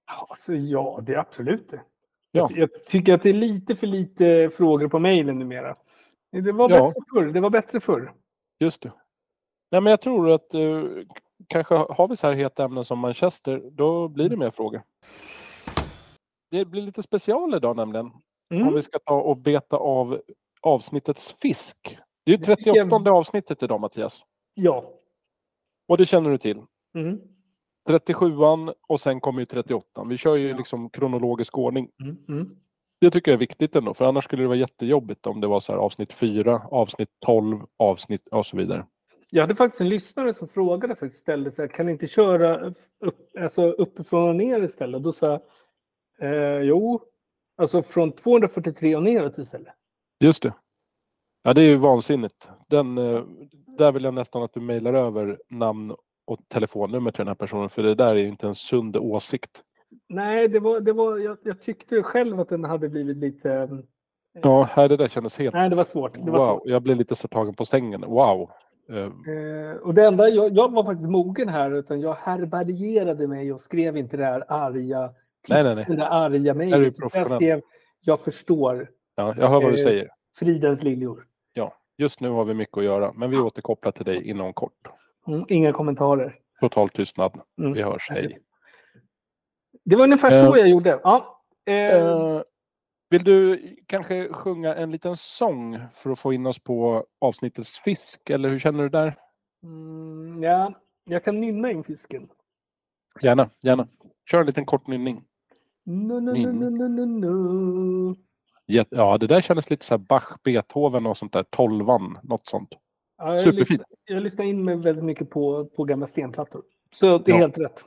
[0.07, 1.81] Alltså, ja, det är absolut det.
[2.33, 2.49] Ja.
[2.51, 5.77] Jag, jag tycker att det är lite för lite frågor på mejlen numera.
[6.33, 6.85] Det var Ja.
[6.87, 7.27] bättre förr.
[7.33, 8.13] Det var bättre förr.
[8.61, 8.93] Just det.
[9.71, 10.83] Nej, men jag tror att eh,
[11.47, 14.83] kanske har vi så här heta ämnen som Manchester, då blir det mer frågor.
[16.51, 18.07] Det blir lite special idag nämligen.
[18.51, 18.75] Om Mm.
[18.75, 20.21] vi ska ta och beta av
[20.61, 21.99] avsnittets fisk.
[22.25, 24.23] Det är ju Det tycker jag- 38 avsnittet idag Mattias.
[24.55, 24.85] Ja.
[25.89, 26.63] Och det känner du till.
[26.95, 27.21] Mm.
[27.87, 31.89] 37an och sen kommer ju 38 Vi kör ju liksom kronologisk ordning.
[32.03, 32.17] Mm.
[32.29, 32.57] Mm.
[33.01, 35.61] Det tycker jag är viktigt ändå, för annars skulle det vara jättejobbigt om det var
[35.61, 38.87] så här avsnitt 4, avsnitt 12, avsnitt och så vidare.
[39.31, 42.61] Jag hade faktiskt en lyssnare som frågade faktiskt ställde så här, kan ni inte köra
[42.61, 42.79] upp,
[43.41, 45.03] alltså uppifrån och ner istället?
[45.03, 45.41] Då sa jag,
[46.33, 47.01] eh, jo,
[47.57, 49.75] alltså från 243 och neråt istället.
[50.21, 50.53] Just det.
[51.43, 52.49] Ja, det är ju vansinnigt.
[52.69, 53.23] Den, eh,
[53.79, 55.95] där vill jag nästan att du mejlar över namn
[56.27, 59.63] och telefonnummer till den här personen, för det där är ju inte en sund åsikt.
[60.09, 63.53] Nej, det var, det var, jag, jag tyckte själv att den hade blivit lite...
[63.53, 63.69] eh,
[64.43, 65.55] Ja, här det där kändes helt...
[65.55, 66.15] Nej, det var svårt.
[66.15, 66.63] Det var wow, svårt.
[66.65, 68.01] jag blev lite så tagen på sängen.
[68.01, 68.51] Wow.
[68.91, 73.53] Eh, Eh, och det enda, jag, jag var faktiskt mogen här, utan jag härbärgerade mig
[73.53, 75.11] och skrev inte det här arga,
[75.49, 75.85] Nej, nej, nej.
[75.89, 76.95] det där arga mejlet.
[77.13, 77.61] Jag skrev,
[78.01, 80.09] jag förstår, ja, jag hör vad du Eh, säger.
[80.39, 81.25] fridens liljor.
[81.53, 84.73] Ja, just nu har vi mycket att göra, men vi återkopplar till dig inom kort.
[85.27, 86.39] Mm, inga kommentarer.
[86.61, 87.41] Total tystnad.
[87.61, 88.07] Mm, Vi hörs.
[88.11, 88.37] Hej.
[89.85, 91.01] Det var ungefär så jag gjorde.
[91.05, 91.33] Ja,
[91.69, 92.43] Eh,
[93.11, 98.31] vill du kanske sjunga en liten sång för att få in oss på avsnittets fisk,
[98.31, 99.17] eller hur känner du där?
[99.63, 100.73] mm, ja,
[101.05, 102.29] jag kan nynna in fisken.
[103.23, 103.89] Gärna, gärna.
[104.31, 105.25] Kör en liten kort nynning.
[105.85, 106.61] No, no, no, Nynning.
[106.61, 107.27] no, no, no,
[108.09, 108.17] no.
[108.67, 111.43] Ja, det där kändes lite så här Bach, Beethoven och sånt där.
[111.43, 112.69] Tolvan, något sånt.
[113.19, 113.69] Ja, jag, Superfint.
[113.71, 116.63] lyssnar, jag lyssnar in mig väldigt mycket på, på gamla stenplattor.
[116.95, 117.41] Så det är Ja.
[117.41, 117.85] helt rätt.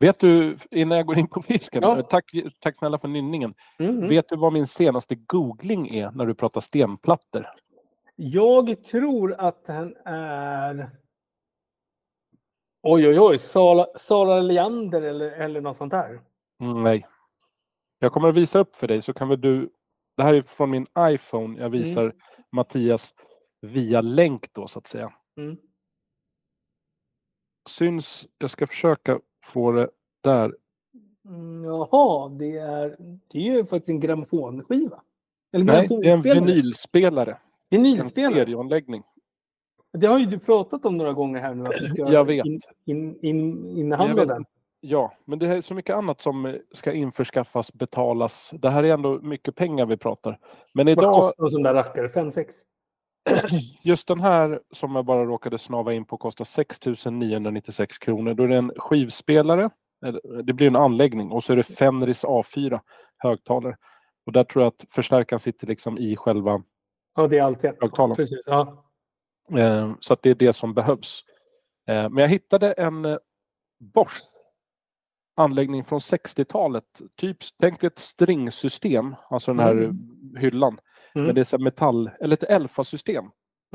[0.00, 1.98] Vet du, innan jag går in på fisken, Ja.
[1.98, 2.30] eh, tack,
[2.60, 3.54] tack snälla för nynningen.
[3.78, 4.08] Mm.
[4.08, 7.46] Vet du vad min senaste googling är när du pratar stenplattor?
[8.16, 10.90] Jag tror att den är...
[12.82, 13.38] Oj, oj, oj.
[13.38, 16.20] Sara, Sara Leander eller, eller något sånt där.
[16.60, 17.06] Mm, nej.
[17.98, 19.70] Jag kommer att visa upp för dig så kan väl du...
[20.16, 21.60] Det här är från min iPhone.
[21.60, 22.12] Jag visar
[22.52, 23.14] Mattias
[23.64, 25.12] via länk då så att säga.
[25.36, 25.56] Mm.
[27.68, 28.26] Syns...
[28.38, 30.56] Jag ska försöka få det där.
[31.28, 32.96] Mm, Jaha, det är,
[33.32, 35.02] det är ju faktiskt en grammofonskiva.
[35.52, 36.46] Eller Nej, det är en grammofonspelare.
[36.46, 37.38] vinylspelare.
[37.70, 38.32] En Vinylspelare.
[38.42, 39.02] stereoanläggning.
[39.92, 41.64] Det har ju du pratat om några gånger här nu.
[41.64, 42.46] Att du ska Jag vet.
[42.46, 44.44] In, in, in, inhandla den.
[44.80, 48.50] Ja, men det är så mycket annat som eh, ska införskaffas, betalas.
[48.52, 50.38] Det här är ändå mycket pengar vi pratar.
[50.72, 52.08] Men Vad idag, kostar en sån där rackare?
[52.08, 52.46] 5-6?
[53.82, 58.34] just den här som jag bara råkade snava in på kostar 6 996 kronor.
[58.34, 59.70] Då är det en skivspelare,
[60.44, 62.80] det blir en anläggning och så är det Fenris A4
[63.18, 63.76] högtalare.
[64.26, 66.62] Och där tror jag att förstärkaren sitter liksom i själva,
[67.14, 67.76] Ja, det är allt ett.
[67.80, 68.16] Högtalaren.
[68.16, 68.40] Precis.
[68.46, 68.84] Ja.
[69.58, 71.24] eh, så att det är det som behövs.
[71.88, 73.16] Eh, men jag hittade en eh,
[73.80, 74.22] Bosch
[75.36, 76.84] anläggning från 60-talet.
[77.16, 80.36] Typ, tänk ett stringsystem, alltså den här Mm.
[80.38, 80.78] hyllan.
[81.14, 81.26] Mm.
[81.26, 83.24] Men det är så metall, eller ett Elfa-system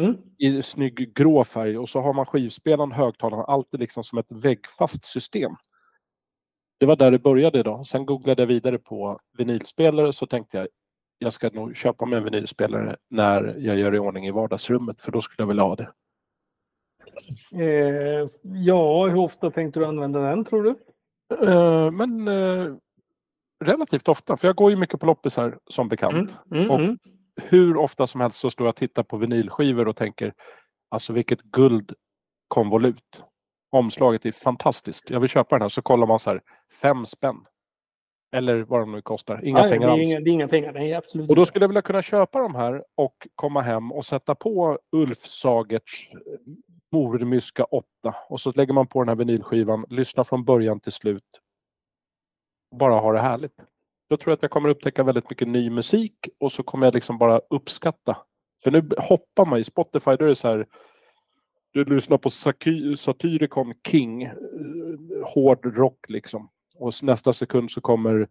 [0.02, 0.18] Mm.
[0.38, 4.32] i snygg grå färg och så har man skivspelaren, högtalarna, allt är liksom som ett
[4.32, 5.52] väggfast system.
[6.80, 7.88] Det var där det började idag.
[7.88, 10.68] Sen googlade jag vidare på vinylspelare så tänkte jag
[11.18, 15.12] jag ska nog köpa mig en vinylspelare när jag gör i ordning i vardagsrummet för
[15.12, 15.90] då skulle jag vilja ha det.
[17.52, 20.76] Eh, ja, hur ofta tänkte du använda den tror du?
[21.50, 22.76] Eh, men eh,
[23.64, 26.38] relativt ofta, för jag går ju mycket på loppisar som bekant.
[26.52, 26.98] Mm, Och- mm.
[27.40, 30.34] Hur ofta som helst så står jag och tittar på vinylskivor och tänker
[30.90, 33.24] alltså vilket guldkonvolut.
[33.72, 35.10] Omslaget är fantastiskt.
[35.10, 35.70] Jag vill köpa den här.
[35.70, 36.42] Så kollar man så här,
[36.82, 37.46] fem spänn.
[38.32, 39.46] Eller vad de nu kostar.
[39.46, 40.10] Inga ja, pengar det, är alls.
[40.10, 42.56] inga, det är inga pengar, nej absolut Och då skulle jag vilja kunna köpa de
[42.56, 46.20] här och komma hem och sätta på Ulf Sagerts eh,
[46.92, 47.86] Mormyska 8
[48.30, 51.24] och så lägger man på den här vinylskivan, lyssnar från början till slut.
[52.76, 53.64] Bara ha det härligt.
[54.10, 56.94] Då tror jag att jag kommer upptäcka väldigt mycket ny musik och så kommer jag
[56.94, 58.18] liksom bara uppskatta.
[58.64, 60.66] För nu hoppar man i Spotify, då är det så här
[61.72, 62.30] du lyssnar på
[62.98, 64.34] Satyricon King, eh,
[65.26, 66.50] hård rock liksom.
[66.76, 68.28] Och nästa sekund så kommer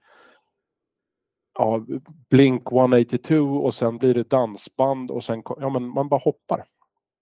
[1.55, 1.85] ja,
[2.31, 6.65] Blink 182 och sen blir det dansband och sen, ja men man bara hoppar.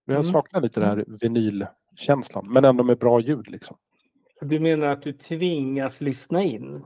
[0.04, 0.24] Jag Mm.
[0.24, 3.76] saknar lite den här vinylkänslan, men ändå med bra ljud liksom.
[4.40, 6.84] Du menar att du tvingas lyssna in?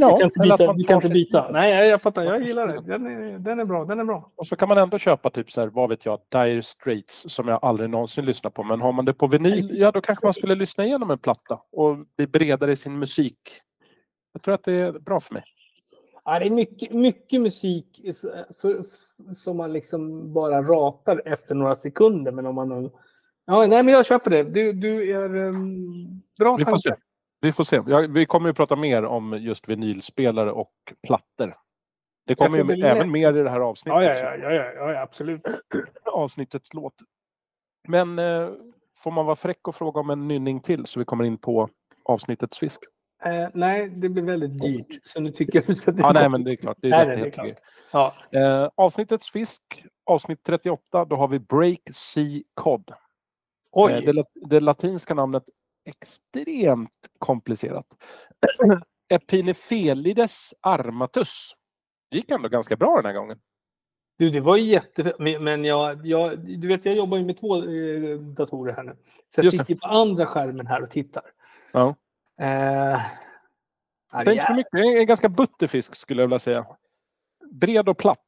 [0.00, 0.72] Ja, du kan inte byta.
[0.72, 1.50] Du kan inte byta.
[1.50, 2.22] Nej, jag, jag fattar.
[2.22, 2.80] Jag gillar det.
[2.80, 3.84] Den är, den är bra.
[3.84, 4.30] Den är bra.
[4.36, 7.48] Och så kan man ändå köpa typ så här, vad vet jag, Dire Straits som
[7.48, 8.62] jag aldrig någonsin lyssnar på.
[8.62, 11.60] Men har man det på vinyl, ja då kanske man skulle lyssna igenom en platta
[11.72, 13.38] och bli bredare i sin musik.
[14.32, 15.42] Jag tror att det är bra för mig.
[16.24, 18.00] Ja, det är mycket, mycket musik
[18.60, 22.32] för, f- som man liksom bara ratar efter några sekunder.
[22.32, 22.90] Men om man...
[23.46, 24.42] Ja, nej, men jag köper det.
[24.42, 26.94] Du, du är um, bra Vi får se.
[27.44, 27.80] Vi får se.
[28.08, 30.72] Vi kommer ju prata mer om just vinylspelare och
[31.06, 31.54] plattor.
[32.26, 34.02] Det kommer ju bli även mer i det här avsnittet.
[34.02, 35.42] Ja, ja, ja, ja, ja, absolut.
[36.12, 36.94] avsnittets låt.
[37.88, 38.48] Men eh,
[38.96, 41.68] får man vara fräck och fråga om en nynning till så vi kommer in på
[42.04, 42.80] avsnittets fisk?
[43.24, 45.04] Eh, nej, det blir väldigt dyrt.
[45.04, 46.76] Så nu tycker jag så det Ja, nej, men det är klart.
[46.80, 47.58] Det är Nej, det är klart.
[47.92, 48.14] Ja.
[48.32, 52.90] Eh, avsnittets fisk, avsnitt 38, då har vi Break Sea Cod.
[53.72, 55.44] Oj, Eh, det, det latinska namnet
[55.84, 57.86] extremt komplicerat.
[59.08, 61.54] Epinefelides armatus.
[62.10, 63.38] Det gick ändå ganska bra den här gången.
[64.18, 65.18] du, det var jättefint.
[65.18, 68.96] Men, jag, jag, du vet, jag jobbar ju med två eh, datorer här nu.
[69.28, 71.22] Så jag Just sitter ju på andra skärmen här och tittar.
[71.72, 71.94] Ja.
[72.40, 73.00] Eh,
[74.12, 74.72] det Tänk för mycket.
[74.72, 76.66] Det är en ganska butterfisk skulle jag vilja säga.
[77.50, 78.26] Bred och platt.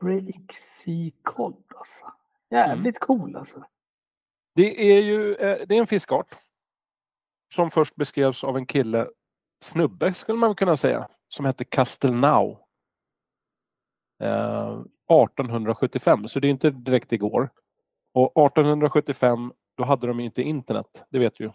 [0.00, 2.12] Break Sea Cod alltså.
[2.50, 3.64] Jävligt cool alltså.
[4.54, 6.34] Det är ju eh, det är en fiskart.
[7.54, 9.08] Som först beskrevs av en kille,
[9.64, 12.56] snubbe skulle man kunna säga, som hette Castelnau.
[14.22, 17.50] Eh, 1875, så det är inte direkt igår.
[18.14, 21.50] Och 1875, då hade de ju inte internet, det vet du ju.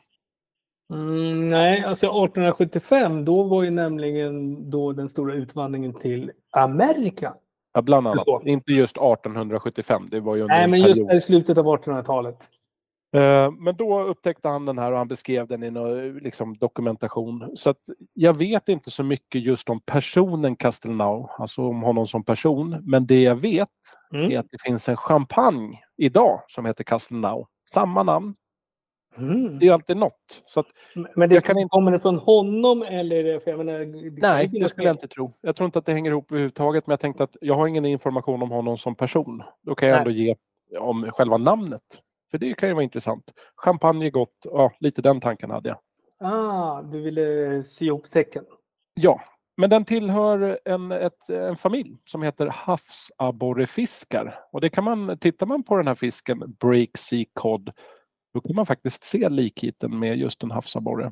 [0.94, 7.34] Mm, nej, alltså 1875 då var ju nämligen då den stora utvandringen till Amerika.
[7.74, 8.28] Ja, bland annat.
[8.46, 11.08] Inte just 1875, det var ju Nej, en men just period.
[11.08, 12.38] där i slutet av 1800-talet.
[13.12, 17.52] Eh, Men då upptäckte han den här och han beskrev den i någon liksom, dokumentation.
[17.56, 17.74] Så
[18.14, 22.78] jag vet inte så mycket just om personen Castelnau, alltså om honom som person.
[22.84, 23.70] Men det jag vet
[24.14, 24.32] Mm.
[24.32, 27.46] är att det finns en champagne idag som heter Castelnau.
[27.72, 28.36] Samma namn,
[29.18, 29.60] Mm.
[29.60, 30.42] det är alltid något.
[30.46, 30.64] Så
[31.16, 33.40] Men det kan inte- kommer det från honom eller?
[33.40, 35.34] För jag menar, det nej, det skulle jag inte tro.
[35.42, 37.86] Jag tror inte att det hänger ihop överhuvudtaget, men jag tänkte att jag har ingen
[37.86, 39.44] information om honom som person.
[39.62, 40.00] Då kan jag Nej.
[40.00, 40.36] ändå ge
[40.80, 41.82] om själva namnet.
[42.32, 43.32] För det kan ju vara intressant.
[43.56, 45.78] Champagne är gott, ja, lite den tanken hade jag.
[46.20, 48.46] Ah, du ville sy ihop säcken.
[48.94, 49.22] Ja,
[49.58, 54.40] men den tillhör en, ett, en familj som heter havsabborrefiskar.
[54.52, 57.72] Och det kan man, tittar man på den här fisken, Break Sea Cod,
[58.34, 61.12] då kan man faktiskt se likheten med just en havsabborre.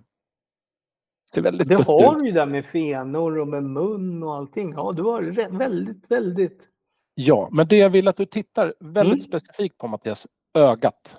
[1.34, 4.74] Det är väldigt Det har du ju där med fenor och med mun och allting.
[4.74, 5.22] Ja, du har
[5.58, 6.70] väldigt, väldigt.
[7.16, 9.42] Ja, men det jag vill att du tittar väldigt Mm.
[9.42, 10.28] specifikt på Mattias,
[10.58, 11.18] ögat.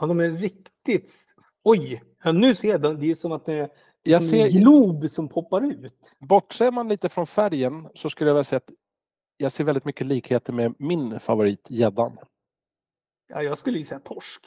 [0.00, 1.14] Ja, de är riktigt...
[1.62, 3.00] Oj, ja, nu ser jag.
[3.00, 3.70] Det är som att det är
[4.02, 6.16] Jag en ser, glob som poppar ut.
[6.18, 8.70] bortser man lite från färgen så skulle jag vilja säga att
[9.36, 12.16] jag ser väldigt mycket likheter med min favorit, gäddan.
[13.28, 14.46] Ja, jag skulle ju säga torsk.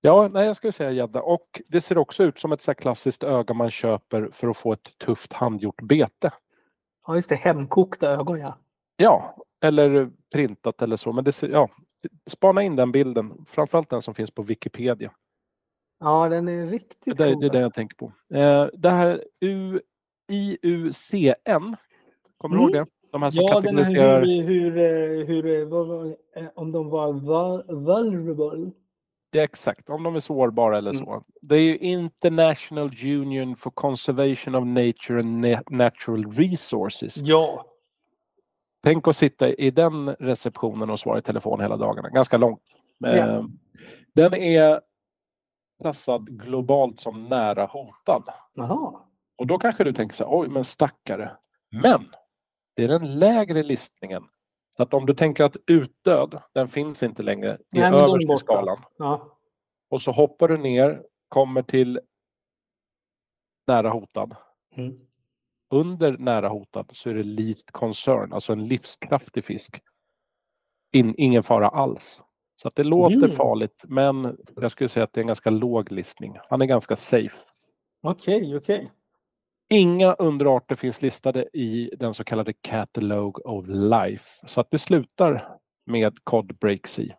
[0.00, 1.22] Ja, nej, jag skulle säga gädda.
[1.22, 4.72] Och det ser också ut som ett så klassiskt öga man köper för att få
[4.72, 6.30] ett tufft handgjort bete.
[7.06, 7.36] Ja, just det.
[7.36, 8.58] Hemkokta ögon, ja.
[8.96, 11.12] Ja, eller printat eller så.
[11.12, 11.68] Men det ser, ja,
[12.26, 13.44] spana in den bilden.
[13.48, 15.10] Framförallt den som finns på Wikipedia.
[16.00, 17.40] Ja, den är Det, riktigt är- cool.
[17.40, 18.12] det är det jag tänker på.
[18.36, 19.80] Eh, det här U,
[20.32, 21.76] IUCN,
[22.38, 22.86] kommer du ihåg det?
[23.12, 24.24] De här som Ja, den här kategoriserar...
[24.24, 28.70] hur, hur, eh, hur, eh, vad, eh, om de var vul- vulnerable.
[29.30, 31.04] Ja, exakt, om de är sårbara eller Mm.
[31.04, 31.24] så.
[31.40, 37.16] Det är ju International Union for Conservation of Nature and Na- Natural Resources.
[37.16, 37.64] Ja.
[38.86, 42.08] Tänk att sitta i den receptionen och svara i telefon hela dagarna.
[42.08, 42.62] Ganska långt.
[43.06, 43.44] Eh,
[44.14, 44.80] Den är
[45.80, 48.22] klassad globalt som nära hotad.
[48.54, 49.00] Jaha.
[49.38, 51.36] Och då kanske du tänker så här, oj men stackare.
[51.70, 52.08] Men
[52.76, 54.24] det är den lägre listningen.
[54.76, 57.58] Så att om du tänker att utdöd, den finns inte längre.
[57.72, 58.36] I borta.
[58.36, 58.82] skalan.
[58.98, 59.38] Ja.
[59.90, 62.00] Och så hoppar du ner, kommer till
[63.66, 64.36] nära hotad.
[64.76, 65.05] Mm.
[65.70, 69.80] Under nära hotad så är det least concern, alltså en livskraftig fisk.
[70.92, 72.20] In, ingen fara alls.
[72.62, 73.30] Så att det låter Mm.
[73.30, 76.36] farligt, men jag skulle säga att det är en ganska låg listning.
[76.48, 77.36] Han är ganska safe.
[78.02, 78.92] Okej, okej.
[79.70, 84.48] Inga underarter finns listade i den så kallade Catalog of Life.
[84.48, 87.16] Så att det slutar med Cod Break Sea.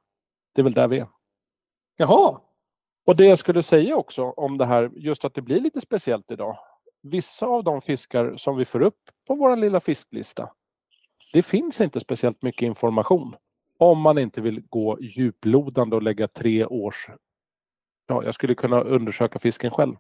[0.56, 1.08] Det är väl där vi är.
[1.98, 2.42] Jaha.
[3.06, 6.32] Och det jag skulle säga också om det här, just att det blir lite speciellt
[6.32, 6.58] idag.
[7.12, 10.50] Vissa av de fiskar som vi får upp på vår lilla fisklista,
[11.34, 13.36] det finns inte speciellt mycket information.
[13.78, 17.08] Om man inte vill gå djuplodande och lägga tre års...
[18.08, 19.96] Ja, jag skulle kunna undersöka fisken själv.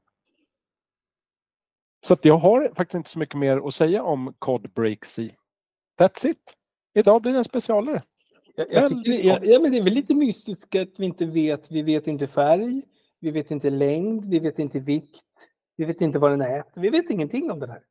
[2.05, 5.31] Så jag har faktiskt inte så mycket mer att säga om Cod Break Sea.
[5.99, 6.53] That's it.
[6.93, 8.03] Idag blir det en specialare.
[8.55, 9.47] Jag, jag tycker, Väldigt det- ja, gott.
[9.47, 11.71] ja, men det är väl lite mystiskt att vi inte vet.
[11.71, 12.81] Vi vet inte färg,
[13.19, 15.23] vi vet inte längd, vi vet inte vikt,
[15.77, 16.81] vi vet inte vad den äter.
[16.81, 17.81] Vi vet ingenting om den här.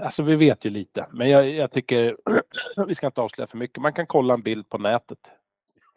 [0.00, 2.16] Alltså vi vet ju lite, men jag, jag tycker
[2.86, 3.82] vi ska inte avslöja för mycket.
[3.82, 5.18] Man kan kolla en bild på nätet.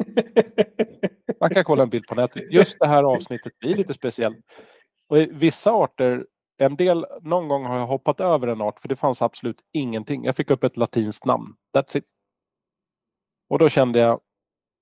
[1.39, 2.51] Man kan kolla en bild på nätet.
[2.51, 4.37] Just det här avsnittet blir lite speciellt.
[5.09, 6.25] Och vissa arter,
[6.57, 10.25] en del, någon gång har jag hoppat över en art för det fanns absolut ingenting.
[10.25, 11.55] Jag fick upp ett latinskt namn.
[11.75, 12.05] That's it.
[13.49, 14.19] Och då kände jag,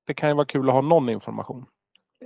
[0.08, 1.65] det kan ju vara kul att ha någon information.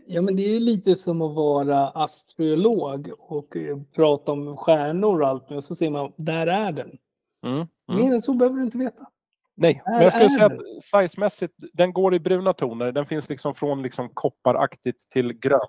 [0.06, 5.22] Ja, men det är ju lite som att vara astrolog och eh, prata om stjärnor
[5.22, 5.52] och allt.
[5.52, 6.98] Och så ser man, där är den.
[7.46, 7.56] Mm.
[7.58, 7.70] Mm.
[7.88, 9.08] Mer än så behöver du inte veta.
[9.56, 12.92] Nej, men Där jag skulle säga att sizemässigt, den går i bruna toner.
[12.92, 15.62] Den finns liksom från liksom kopparaktigt till grönt.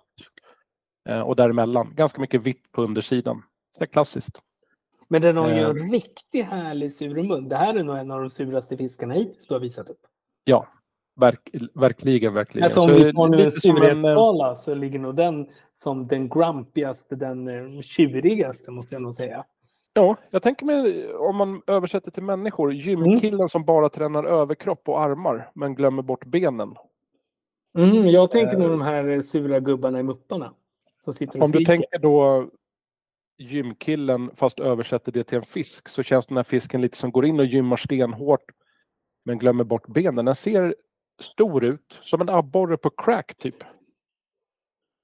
[1.09, 1.93] Eh, och däremellan.
[1.97, 3.43] Ganska mycket vitt på undersidan.
[3.73, 4.39] Så det är klassiskt.
[5.09, 5.69] Men den har ju Eh.
[5.71, 7.49] en riktigt härlig sur mun.
[7.49, 10.01] Det här är nog en av de suraste fiskarna hittills du har visat upp.
[10.45, 10.67] Ja,
[11.21, 12.65] verk, verkligen, verkligen.
[12.65, 17.17] Alltså om vi tar en en, eh, surhetsskala så ligger nog den som den grumpigaste,
[17.17, 19.45] den eh, tjurigaste måste jag nog säga.
[19.93, 22.73] Ja, jag tänker mig om man översätter till människor.
[22.73, 26.75] Gymkillen som bara tränar överkropp och armar men glömmer bort benen.
[27.79, 28.71] Mm, jag tänker nog Eh.
[28.71, 30.55] de här eh, sura gubbarna i Mupparna.
[31.05, 31.73] Som sitter och Om du skriker.
[31.77, 32.49] tänker då
[33.39, 37.27] gymkillen fast översätter det till en fisk så känns den här fisken lite som går
[37.27, 38.45] in och gymmar stenhårt
[39.25, 40.25] men glömmer bort benen.
[40.25, 40.75] Den ser
[41.21, 43.65] stor ut, som en abborre på crack typ.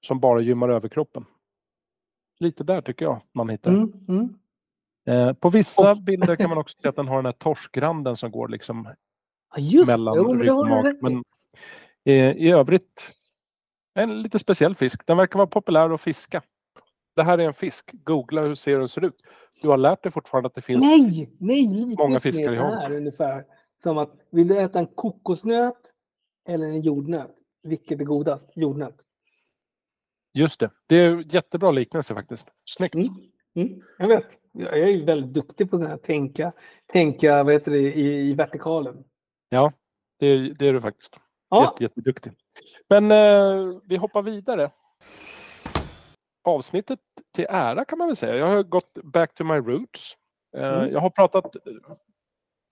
[0.07, 1.25] Som bara gymmar överkroppen.
[2.39, 3.71] Lite där tycker jag man hittar.
[3.71, 4.35] Mm, mm.
[5.07, 8.31] Eh, på vissa bilder kan man också se att den har den här torskranden som
[8.31, 8.89] går liksom
[9.57, 10.15] just mellan.
[10.15, 10.97] Jo, rygg och mag.
[11.01, 11.23] Men
[12.05, 13.15] eh, i övrigt
[13.93, 15.05] en lite speciell fisk.
[15.05, 16.41] Den verkar vara populär att fiska.
[17.15, 17.91] Det här är en fisk.
[17.93, 19.21] Googla hur ser den ser ut.
[19.61, 20.81] Du har lärt dig fortfarande att det finns...
[20.81, 23.45] Nej, nej, liknelsen många fiskar i här ungefär.
[23.77, 25.93] Som att, vill du äta en kokosnöt
[26.47, 27.31] eller en jordnöt?
[27.63, 28.49] Vilket är godast?
[28.55, 28.95] Jordnöt.
[30.33, 30.69] Just det.
[30.87, 32.47] Det är jättebra liknelse faktiskt.
[32.65, 32.95] Snyggt.
[32.95, 33.07] Mm.
[33.55, 34.25] Mm, jag vet.
[34.51, 36.51] Jag är ju väldigt duktig på här tänka,
[36.85, 39.03] tänka vad heter det, i, i vertikalen.
[39.49, 39.73] Ja,
[40.19, 41.15] det är, det är du faktiskt.
[41.49, 42.31] Ja, Jätte, jätteduktig.
[42.89, 44.71] Men eh, vi hoppar vidare.
[46.43, 46.99] Avsnittet
[47.35, 48.35] till ära kan man väl säga.
[48.35, 50.13] Jag har gått back to my roots.
[50.57, 50.91] Eh, Mm.
[50.93, 51.55] Jag har pratat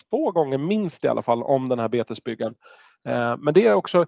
[0.09, 2.55] två gånger minst i alla fall om den här betesbyggaren.
[3.05, 4.05] Eh, men det är också,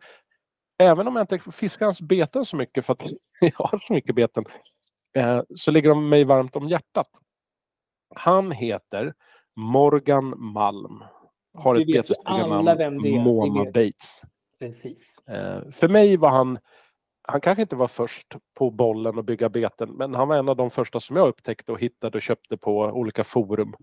[0.78, 3.02] även om jag inte fiskar hans beten så mycket för att
[3.40, 4.46] jag har så mycket beten,
[5.14, 7.08] eh, så ligger de mig varmt om hjärtat.
[8.16, 9.14] Han heter
[9.56, 11.04] Morgan Malm.
[11.58, 12.10] Har ett.
[13.04, 13.64] Vi Mona.
[13.66, 14.22] Bates.
[14.60, 15.18] precis.
[15.30, 16.60] Eh, för mig var han,
[17.22, 20.56] han kanske inte var först på bollen att bygga beten, men han var en av
[20.56, 23.76] de första som jag upptäckte och hittade och köpte på olika forum.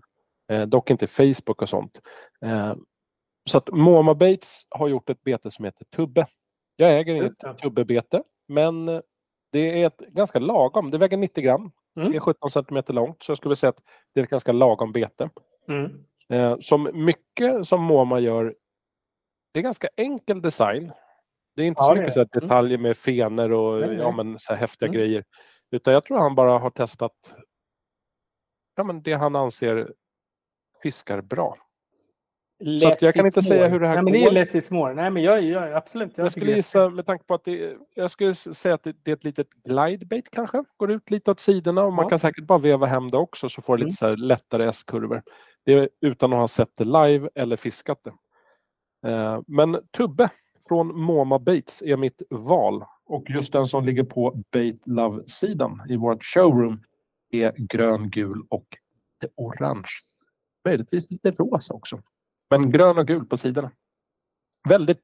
[0.67, 2.01] Dock inte Facebook och sånt.
[3.49, 6.27] Så att Moma Bates har gjort ett bete som heter Tubbe.
[6.75, 7.33] Jag äger inget.
[7.61, 8.85] Tubbebete, men
[9.51, 10.91] det är ett ganska lagom.
[10.91, 11.71] Det väger 90 gram.
[11.97, 12.11] Mm.
[12.11, 13.81] Det är 17 centimeter långt, så jag skulle säga att
[14.13, 15.29] det är ett ganska lagom bete.
[15.67, 16.05] Mm.
[16.29, 18.55] Eh, som mycket som MoMA gör,
[19.53, 20.91] det är ganska enkel design.
[21.55, 22.29] Det är inte Ja, så mycket så här.
[22.33, 22.47] Mm.
[22.47, 24.25] detaljer med fenor och Nej, ja, nej.
[24.25, 24.99] men, så här häftiga Mm.
[24.99, 25.23] grejer.
[25.71, 27.35] Utan jag tror han bara har testat
[28.75, 29.93] ja, men det han anser
[30.83, 31.57] fiskar bra.
[32.81, 33.69] Så jag kan inte säga more.
[33.69, 34.27] hur det här Nej, men det går.
[34.27, 34.93] är less is more.
[34.93, 36.17] Nej, men jag, jag absolut.
[36.17, 39.15] Jag skulle gissa med tanke på att det, jag skulle säga att det, det är
[39.15, 40.63] ett litet glidebait kanske.
[40.77, 42.09] Går ut lite åt sidorna och man Ja.
[42.09, 43.87] kan säkert bara veva hem det också så får det Mm.
[43.87, 45.21] lite så här lättare S-kurvor.
[45.65, 48.13] Det är utan att ha sett det live eller fiskat det.
[49.11, 50.29] Eh, men Tubbe
[50.67, 52.83] från Moma Bates är mitt val.
[53.05, 56.83] Och just den som ligger på Bait Love-sidan i vårt showroom
[57.31, 58.65] är grön, gul och
[59.35, 59.87] orange.
[60.65, 61.99] Möjligtvis lite rosa också.
[62.49, 63.71] Men grön och gul på sidorna.
[64.69, 65.03] Väldigt,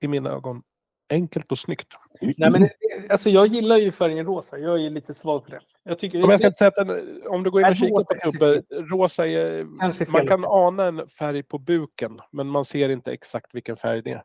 [0.00, 0.62] i mina ögon,
[1.10, 1.88] enkelt och snyggt.
[2.20, 2.68] Nej, men,
[3.10, 4.58] alltså, jag gillar ju färgen rosa.
[4.58, 5.60] Jag är lite svag för det.
[5.82, 8.30] Jag tycker, Om, jag ska säga att den, om du går in och kikar på
[8.30, 9.64] Tubbe, rosa är...
[10.12, 14.10] Man kan ana en färg på buken, men man ser inte exakt vilken färg det
[14.10, 14.24] är.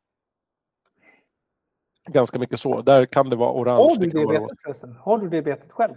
[2.08, 2.82] Ganska mycket så.
[2.82, 3.82] Där kan det vara orange.
[3.82, 4.96] har du det betet förresten?
[4.96, 5.96] Har du det betet själv?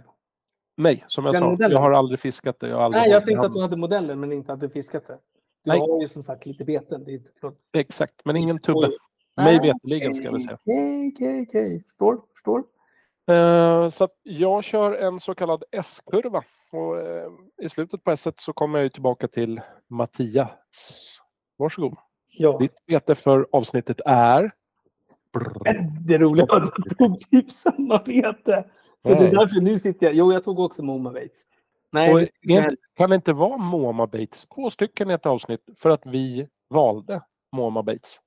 [0.75, 1.49] Nej, som jag Den sa.
[1.49, 1.71] modellen?
[1.71, 2.67] Jag har aldrig fiskat det.
[2.67, 5.17] Jag aldrig Nej, jag tänkte att du hade modellen men inte hade fiskat det.
[5.63, 5.79] Du Nej.
[5.79, 7.03] har ju som sagt lite beten.
[7.03, 7.55] Det är inte klart.
[7.73, 8.91] Exakt, men ingen tubbe.
[9.37, 10.57] Mig veterligen ska vi säga.
[10.61, 11.83] Okej, okej, okej.
[11.83, 12.63] Förstår, förstår.
[13.27, 16.43] Eh, Så jag kör en så kallad S-kurva.
[16.71, 17.29] Och eh,
[17.61, 21.19] I slutet på S så kommer jag tillbaka till Mattias.
[21.57, 21.97] Varsågod.
[22.29, 22.57] Ja.
[22.57, 24.51] Ditt bete för avsnittet är...
[25.33, 25.87] Brr.
[26.07, 28.65] Det roliga var att jag tog typ samma bete.
[29.03, 30.15] Så det är därför nu sitter jag.
[30.15, 31.41] Jo, jag tog också Moma Bates.
[31.93, 34.45] Nej, Och det- kan det inte vara Moma Bates?
[34.45, 38.19] Två stycken i ett avsnitt för att vi valde Moma Bates.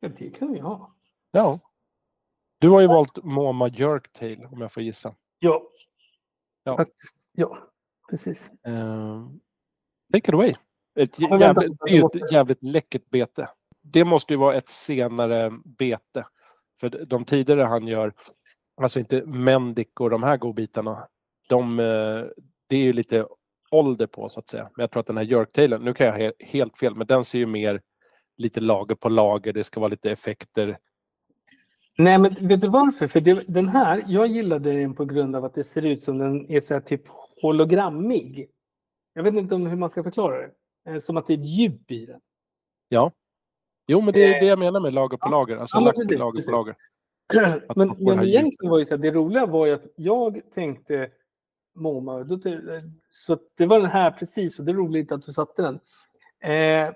[0.00, 0.94] det kan vi ha.
[1.30, 1.60] Ja.
[2.58, 5.14] Du har ju valt Moma Jerktail om jag får gissa.
[5.38, 5.62] Ja.
[6.64, 6.76] Ja.
[6.76, 7.16] Faktiskt.
[7.32, 7.58] Ja,
[8.10, 8.50] precis.
[8.68, 9.28] Uh,
[10.12, 10.54] take it away.
[10.94, 13.48] Ett Ja, vänta, jävligt, det är ju ett jävligt läckert bete.
[13.82, 16.26] Det måste ju vara ett senare bete.
[16.80, 18.12] För de- tidigare han gör,
[18.76, 21.04] alltså inte Mendik och de här godbitarna,
[21.48, 22.24] de, eh,
[22.66, 23.26] det är ju lite
[23.70, 24.62] ålder på så att säga.
[24.76, 27.06] Men jag tror att den här Jerktailen, nu kan jag ha he- helt fel, men
[27.06, 27.80] den ser ju mer
[28.36, 30.76] lite lager på lager, det ska vara lite effekter.
[31.98, 33.08] Nej, men vet du varför?
[33.08, 36.18] För det, den här, jag gillade den på grund av att det ser ut som
[36.18, 37.02] den är så typ
[37.42, 38.50] hologrammig.
[39.12, 40.50] Jag vet inte om hur man ska förklara det.
[40.88, 42.20] Eh, Som att det är ett djup i den.
[42.88, 43.12] Ja.
[43.86, 46.32] Jo, men det är det jag menar med lager på lager, alltså Ja, precis, lager
[46.32, 46.46] precis.
[46.46, 46.76] på lager.
[47.68, 51.10] Att men men egentligen var ju så här, det roliga var ju att jag tänkte
[51.74, 52.26] MoMA,
[53.10, 55.80] så det var den här precis och det är roligt att du satte den.
[56.52, 56.92] Eh,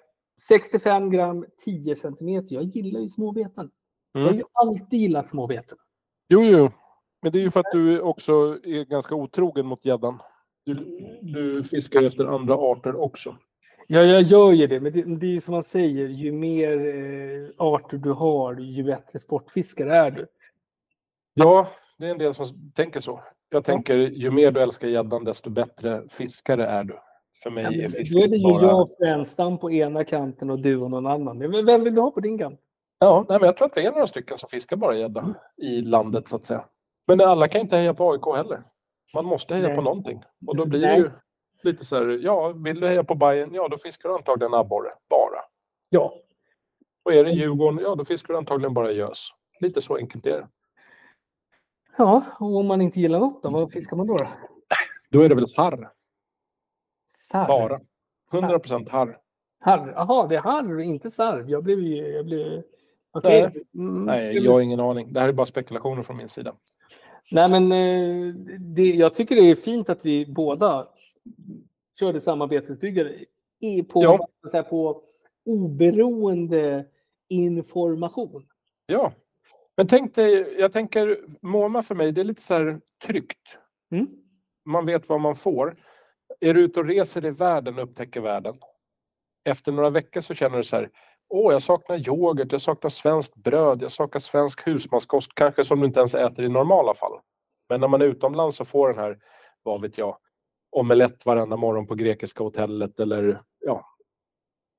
[0.48, 2.54] 65 gram, 10 centimeter.
[2.54, 3.70] Jag gillar ju småbeten.
[4.12, 4.38] Jag har Mm.
[4.38, 5.78] ju alltid gillat småbeten.
[6.28, 6.70] Jo, jo.
[7.22, 8.32] Men det är ju för att du också
[8.64, 10.18] är ganska otrogen mot gäddan.
[10.64, 10.74] Du,
[11.22, 13.36] du fiskar efter andra arter också.
[13.86, 16.72] Ja, jag gör ju det, men det, det är ju som man säger, ju mer
[16.86, 20.26] eh, arter du har, ju bättre sportfiskare är du.
[21.34, 23.20] Ja, det är en del som tänker så.
[23.50, 26.98] Jag tänker ju mer du älskar gäddan desto bättre fiskare är du.
[27.42, 28.62] För mig Ja, är men Då är fisket det ju bara...
[28.62, 31.38] jag och Frändstam på ena kanten och du och någon annan.
[31.38, 32.60] Men Vem vill du ha på din kant?
[32.98, 35.80] Ja, nej, men jag tror att vi är några stycken som fiskar bara gädda i
[35.80, 36.64] landet så att säga.
[37.06, 38.62] Men alla kan inte heja på AIK heller.
[39.14, 39.76] Man måste heja Nej.
[39.76, 40.22] på någonting.
[40.46, 40.98] Och då blir det Nej.
[40.98, 41.10] ju
[41.62, 44.90] lite så här, ja, vill du heja på Bayern, ja då fiskar du antagligen abborre,
[45.10, 45.40] bara.
[45.88, 46.14] Ja.
[47.04, 49.28] Och är det Djurgården, ja då fiskar du antagligen bara gös.
[49.60, 50.48] Lite så enkelt är det.
[51.98, 54.16] Ja, och om man inte gillar något då, vad fiskar man då?
[54.16, 54.28] då?
[55.10, 55.90] Då är det väl harr,
[57.06, 57.46] Sarv.
[57.48, 57.80] bara.
[58.32, 59.18] 100 procent harr.
[59.60, 59.92] Harr.
[59.96, 61.50] Jaha, det är harr, inte sarv.
[61.50, 61.96] Jag blev ju...
[61.96, 62.62] Jag blev...
[63.12, 63.40] Okej.
[63.52, 63.64] Nej.
[63.74, 65.12] Mm, Nej, jag har ingen aning.
[65.12, 66.54] Det här är bara spekulationer från min sida.
[67.30, 70.88] Nej, men eh, det, jag tycker det är fint att vi båda
[72.00, 73.12] körde samarbetesbyggare
[73.88, 74.02] på,
[74.52, 74.62] Ja.
[74.62, 75.02] på
[75.46, 76.84] oberoende
[77.28, 78.46] information.
[78.86, 79.12] Ja,
[79.78, 83.58] men tänk dig, jag tänker MoMA för mig, det är lite så här tryggt.
[83.92, 84.06] Mm.
[84.64, 85.76] Man vet vad man får.
[86.40, 88.54] Är du ute och reser i världen och upptäcker världen.
[89.44, 90.90] Efter några veckor så känner du så här,
[91.28, 95.86] åh, jag saknar yoghurt, jag saknar svenskt bröd, jag saknar svensk husmanskost, kanske som du
[95.86, 97.20] inte ens äter i normala fall.
[97.68, 99.18] Men när man är utomlands så får den här,
[99.62, 100.18] vad vet jag,
[100.70, 103.97] omelett varenda morgon på grekiska hotellet eller ja.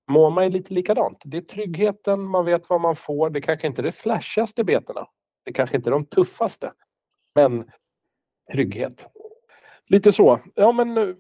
[0.10, 1.22] MoMA är lite likadant.
[1.26, 3.30] Det är tryggheten, man vet vad man får.
[3.30, 5.08] Det kanske inte är det flashigaste betena.
[5.46, 6.74] Det kanske inte är de tuffaste.
[7.36, 7.72] Men
[8.54, 9.08] trygghet.
[9.88, 10.40] Lite så.
[10.56, 11.18] Ja, men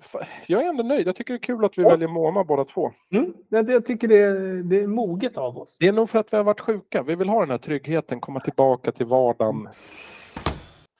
[0.47, 1.07] jag är ändå nöjd.
[1.07, 1.89] Jag tycker det är kul att vi Ja.
[1.89, 2.91] väljer MoMA båda två.
[3.13, 3.33] Mm.
[3.49, 5.77] Jag tycker det är, det är moget av oss.
[5.79, 7.03] Det är nog för att vi har varit sjuka.
[7.03, 9.69] Vi vill ha den här tryggheten, komma tillbaka till vardagen.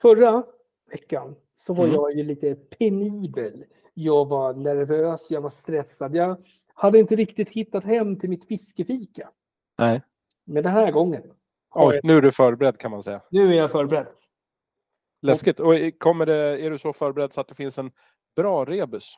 [0.02, 0.44] Förra
[0.92, 1.96] veckan så var Mm.
[1.96, 3.63] jag ju lite penibel.
[3.94, 6.15] Jag var nervös, jag var stressad.
[6.15, 6.37] Jag
[6.80, 9.30] hade inte riktigt hittat hem till mitt fiskefika.
[9.77, 10.02] Nej.
[10.44, 11.23] Men den här gången,
[11.71, 13.21] Oj, nu är du förberedd kan man säga.
[13.32, 14.08] nu är jag förberedd.
[15.21, 15.60] Läskigt.
[15.60, 17.92] Och kommer det, är du så förberedd så att det finns en
[18.36, 19.15] bra rebus?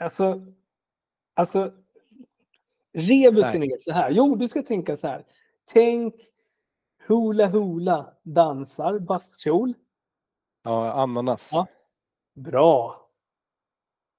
[0.00, 0.46] Alltså,
[1.34, 1.72] alltså
[2.92, 4.10] rebusen är så här.
[4.10, 5.24] Jo, du ska tänka så här.
[5.72, 6.14] Tänk
[7.06, 9.74] Hula Hula dansar bastkjol.
[10.62, 11.48] Ja, ananas.
[11.52, 11.66] Ja.
[12.34, 13.03] Bra.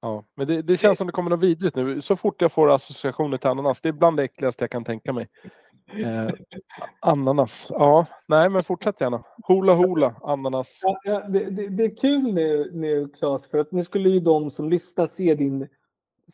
[0.06, 2.02] Ja, men det, det känns som det kommer något vidrigt nu.
[2.02, 5.14] Så fort jag får associationer till ananas, det är bland det äckligaste jag kan tänka
[5.14, 5.28] mig.
[5.94, 6.34] Eh,
[7.00, 7.68] ananas.
[7.70, 9.24] Ja, nej men fortsätt gärna.
[9.48, 10.80] Hula hula, ananas.
[10.84, 14.20] Ja, ja, det, det, det är kul nu, nu Claes, för att nu skulle ju
[14.20, 15.68] de som lyssnar se, din,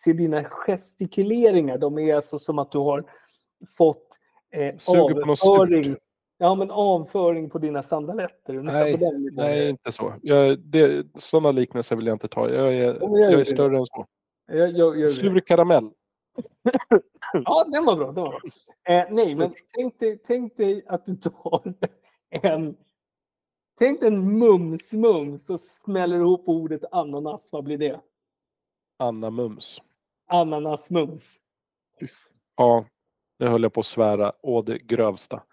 [0.03, 1.77] se dina gestikuleringar.
[1.77, 3.03] De är alltså som att du har
[3.77, 4.07] fått
[4.51, 5.95] eh, avföring.
[6.41, 8.53] Ja, men avföring på dina sandaletter.
[8.53, 8.97] Nej.
[9.31, 10.13] Nej, inte så.
[10.21, 12.49] Jag, det, sådana liknelser vill jag inte ta.
[12.49, 14.07] Jag är, Ja, men jag är större än så.
[14.47, 15.89] Jag, jag, jag, Sur karamell.
[17.33, 18.05] Ja, den var bra.
[18.11, 18.39] Den var bra.
[18.89, 21.73] Eh, nej, men tänk dig, tänk dig att du tar
[22.29, 22.75] en...
[23.79, 27.49] Tänk dig en mums-mums och smäller ihop ordet ananas.
[27.51, 28.01] Vad blir det?
[28.97, 29.81] Anna Mums.
[30.27, 31.37] Ananas-mums.
[32.55, 32.85] Ja,
[33.39, 35.43] nu höll jag på att svära å det grövsta.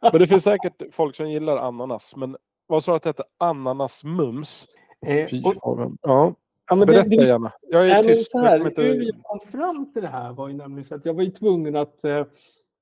[0.00, 2.16] Men det finns säkert folk som gillar ananas.
[2.16, 2.36] Men
[2.66, 3.24] vad sa du att det hette?
[3.38, 4.66] Ananasmums?
[5.06, 5.92] Eh, och.
[6.02, 6.34] Ja,
[6.68, 7.52] ja, men det, berätta det, gärna.
[7.62, 8.30] Jag är men tyst.
[8.30, 10.84] så jag här, kommer inte- hur jag kom fram till det här var ju nämligen
[10.84, 12.26] så att jag var ju tvungen att, eh,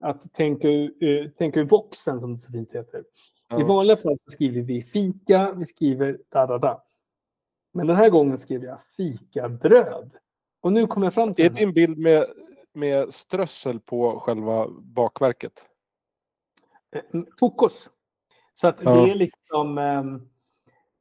[0.01, 2.99] att tänka, ur- tänka ur boxen som det så fint heter.
[3.01, 3.05] I
[3.49, 3.67] Ja.
[3.67, 6.83] vanliga fall så skriver vi fika, vi skriver da da da.
[7.73, 10.11] Men den här gången skrev jag fikabröd.
[10.61, 11.57] Och nu kommer jag fram till Är här.
[11.59, 12.27] din bild med,
[12.73, 15.53] med strössel på själva bakverket?
[16.95, 17.01] Eh,
[17.38, 17.90] kokos.
[18.55, 18.90] Så att Ja.
[19.07, 20.28] det är liksom ehm,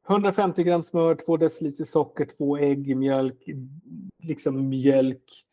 [0.08, 3.44] 150 gram smör, 2 deciliter socker, 2 ägg, mjölk,
[4.24, 5.46] liksom mjölk,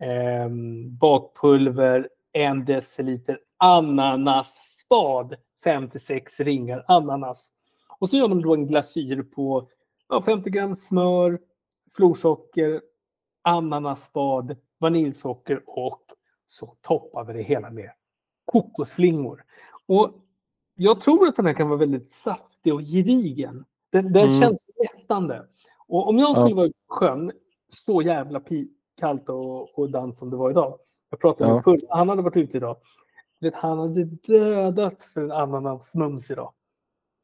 [0.00, 7.52] ehm, bakpulver, 1 deciliter ananasspad, 5 till 6 ringar ananas.
[7.98, 9.68] Och så gör de då en glasyr på
[10.08, 11.38] ja, 50 gram smör,
[11.96, 12.80] florsocker,
[13.42, 16.02] ananasspad, vaniljsocker och
[16.46, 17.90] så toppar vi det hela med
[18.44, 19.44] kokosflingor.
[19.88, 20.14] Och
[20.74, 23.64] jag tror att den här kan vara väldigt saftig och gedigen.
[23.90, 24.40] Den, den Mm.
[24.40, 25.42] känns lättande.
[25.86, 26.56] Och om jag skulle Ja.
[26.56, 27.32] vara i sjön,
[27.68, 28.42] så jävla
[29.00, 30.78] kallt och, och dant som det var idag.
[31.10, 31.54] Jag pratade Ja.
[31.54, 32.76] med Pull, han hade varit ute idag.
[33.40, 36.52] Vet, han hade dödat för en ananasmums idag.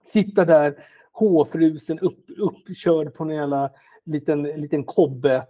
[0.04, 3.70] Sitta där hårfrusen, upp, uppkörd på en jävla
[4.04, 5.46] liten, liten kobbe.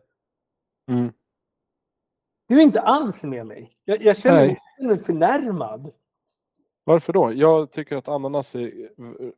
[0.88, 1.12] Mm.
[2.48, 3.72] Du är inte alls med mig.
[3.84, 5.92] Jag, jag känner mig förnärmad.
[6.84, 7.32] Varför då?
[7.32, 8.60] Jag tycker att ananas är
[8.96, 9.32] v-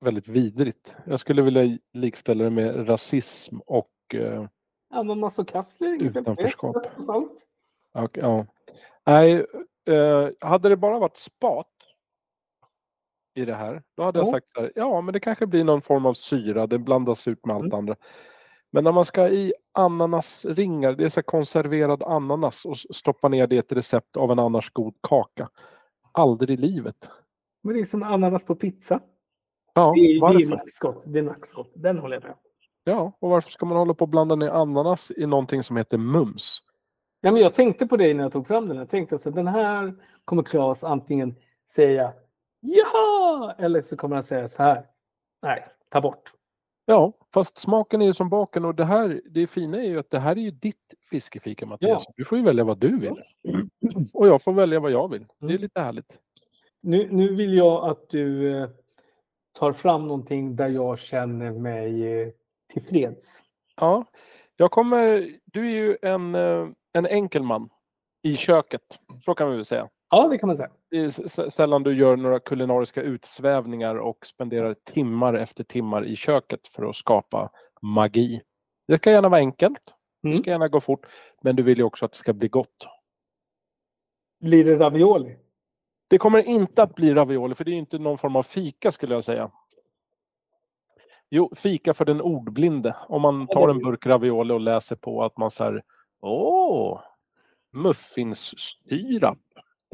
[0.00, 0.92] väldigt vidrigt.
[1.06, 3.88] Jag skulle vilja likställa det med rasism och...
[4.14, 4.44] Eh,
[4.94, 6.02] Ananas och kassler.
[6.02, 6.76] Utanförskap.
[7.92, 8.46] Och ja.
[9.06, 9.46] Nej,
[9.88, 11.68] eh, hade det bara varit spat
[13.36, 14.32] i det här, då hade jag Ja.
[14.32, 17.56] sagt här, ja men det kanske blir någon form av syra, det blandas ut med
[17.56, 17.78] allt Mm.
[17.78, 17.96] andra.
[18.70, 23.54] Men när man ska i ananasringar, det är så konserverad ananas och stoppa ner det
[23.54, 25.48] i ett recept av en annars god kaka.
[26.14, 27.10] Aldrig i livet.
[27.62, 29.00] Men det är som ananas på pizza.
[29.74, 30.56] Ja, Det är, det är varför?
[30.56, 31.02] nackskott.
[31.06, 31.72] Det är nackskott.
[31.74, 32.34] Den håller jag med.
[32.84, 35.98] Ja, och varför ska man hålla på och blanda ner ananas i någonting som heter
[35.98, 36.58] mums?
[37.20, 38.76] Ja, men jag tänkte på det när jag tog fram den.
[38.76, 39.94] Jag tänkte att den här
[40.24, 41.34] kommer Claes antingen
[41.68, 42.12] säga
[42.60, 44.86] ja eller så kommer han säga så här.
[45.42, 46.22] Nej, ta bort.
[46.86, 50.10] Ja, fast smaken är ju som baken och det här, det fina är ju att
[50.10, 52.04] det här är ju ditt fiskefika Mattias.
[52.16, 53.22] Du får ju välja vad du vill.
[54.12, 55.26] Och jag får välja vad jag vill.
[55.38, 55.62] Det är Mm.
[55.62, 56.18] lite härligt.
[56.82, 58.68] Nu, nu vill jag att du eh,
[59.58, 62.28] tar fram någonting där jag känner mig eh,
[62.72, 63.42] tillfreds.
[63.76, 64.04] Ja,
[64.56, 67.68] jag kommer, du är ju en, eh, en enkel man
[68.22, 68.98] i köket.
[69.24, 69.88] Så kan vi väl säga.
[70.16, 70.70] Ja, det kan man säga.
[70.90, 76.68] Det är sällan du gör några kulinariska utsvävningar och spenderar timmar efter timmar i köket
[76.68, 77.50] för att skapa
[77.82, 78.42] magi.
[78.88, 79.94] Det ska gärna vara enkelt.
[80.22, 80.38] Det Mm.
[80.38, 81.06] ska gärna gå fort.
[81.42, 82.86] Men du vill ju också att det ska bli gott.
[84.40, 85.36] Blir det ravioli?
[86.08, 89.14] Det kommer inte att bli ravioli för det är inte någon form av fika skulle
[89.14, 89.50] jag säga.
[91.30, 92.96] Jo, fika för den ordblinde.
[93.08, 95.82] Om man tar en burk ravioli och läser på att man säger
[96.20, 97.00] Åh,
[97.72, 99.38] muffinssyrap.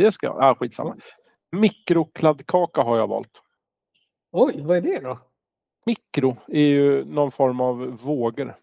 [0.01, 0.37] Det ska jag...
[0.41, 0.97] Ah, skitsamma.
[1.53, 3.43] Mikrokladdkaka har jag valt.
[4.33, 5.19] Oj, vad är det då?
[5.87, 8.57] Mikro är ju någon form av vågor.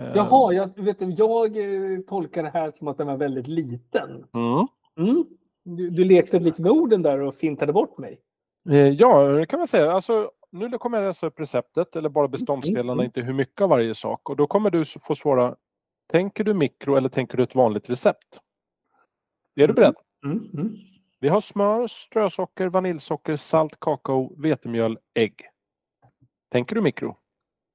[0.00, 3.48] Eh, Jaha, jag, vet du, jag eh, tolkar det här som att den var väldigt
[3.48, 4.24] liten.
[4.34, 4.66] Mm.
[4.98, 5.24] Mm.
[5.64, 8.20] Du, du lekte lite med orden där och fintade bort mig.
[8.70, 9.92] Eh, Ja, det kan man säga.
[9.92, 13.04] Alltså, nu kommer jag läsa upp receptet, eller bara beståndsdelarna, mm.
[13.04, 14.30] inte hur mycket av varje sak.
[14.30, 15.56] Och då kommer du få svara,
[16.10, 18.40] tänker du mikro eller tänker du ett vanligt recept?
[19.56, 19.94] Är du beredd?
[20.24, 20.50] Mm.
[20.54, 20.76] Mm.
[21.20, 25.34] Vi har smör, strösocker, vaniljsocker, salt, kakao, vetemjöl, ägg.
[26.52, 27.16] Tänker du mikro?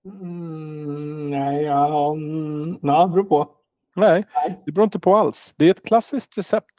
[0.05, 3.51] Mm, nej, ja, mm, ja, det beror på.
[3.95, 4.61] Nej, Nej.
[4.65, 5.53] det beror inte på alls.
[5.57, 6.71] Det är ett klassiskt recept.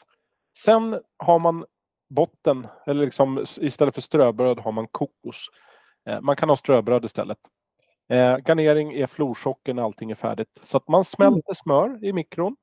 [0.58, 1.64] Sen har man
[2.10, 5.46] botten, eller liksom istället för ströbröd har man kokos.
[6.08, 7.38] Eh, Man kan ha ströbröd istället.
[8.08, 10.60] Eh, garnering är florsocker när allting är färdigt.
[10.62, 12.56] Så att man smälter smör i mikron.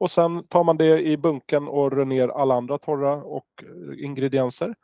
[0.00, 4.04] Och sen tar man det i bunken och rör ner alla andra torra och eh,
[4.04, 4.74] ingredienser.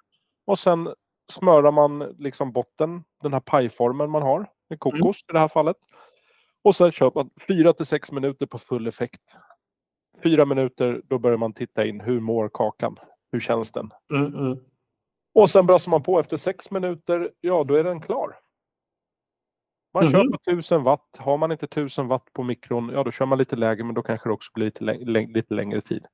[0.47, 0.89] Och sen
[1.33, 5.11] smörar man liksom botten, den här pajformen man har, med kokos Mm.
[5.11, 5.77] i det här fallet.
[6.62, 9.23] Och sen kör man 4 till 6 minuter på full effekt.
[10.23, 12.01] Fyra minuter, då börjar man titta in.
[12.01, 12.97] Hur mår kakan?
[13.33, 13.91] Hur känns den?
[14.11, 14.59] Mm, mm.
[15.35, 18.37] Och sen brassar man på efter sex minuter, ja då är den klar.
[19.95, 20.32] Man kör Mhm.
[20.32, 21.16] på 1000 watt.
[21.18, 24.03] Har man inte 1000 watt på mikron, ja då kör man lite lägre men då
[24.03, 26.07] kanske det också blir lite, läng- läng- lite längre tid.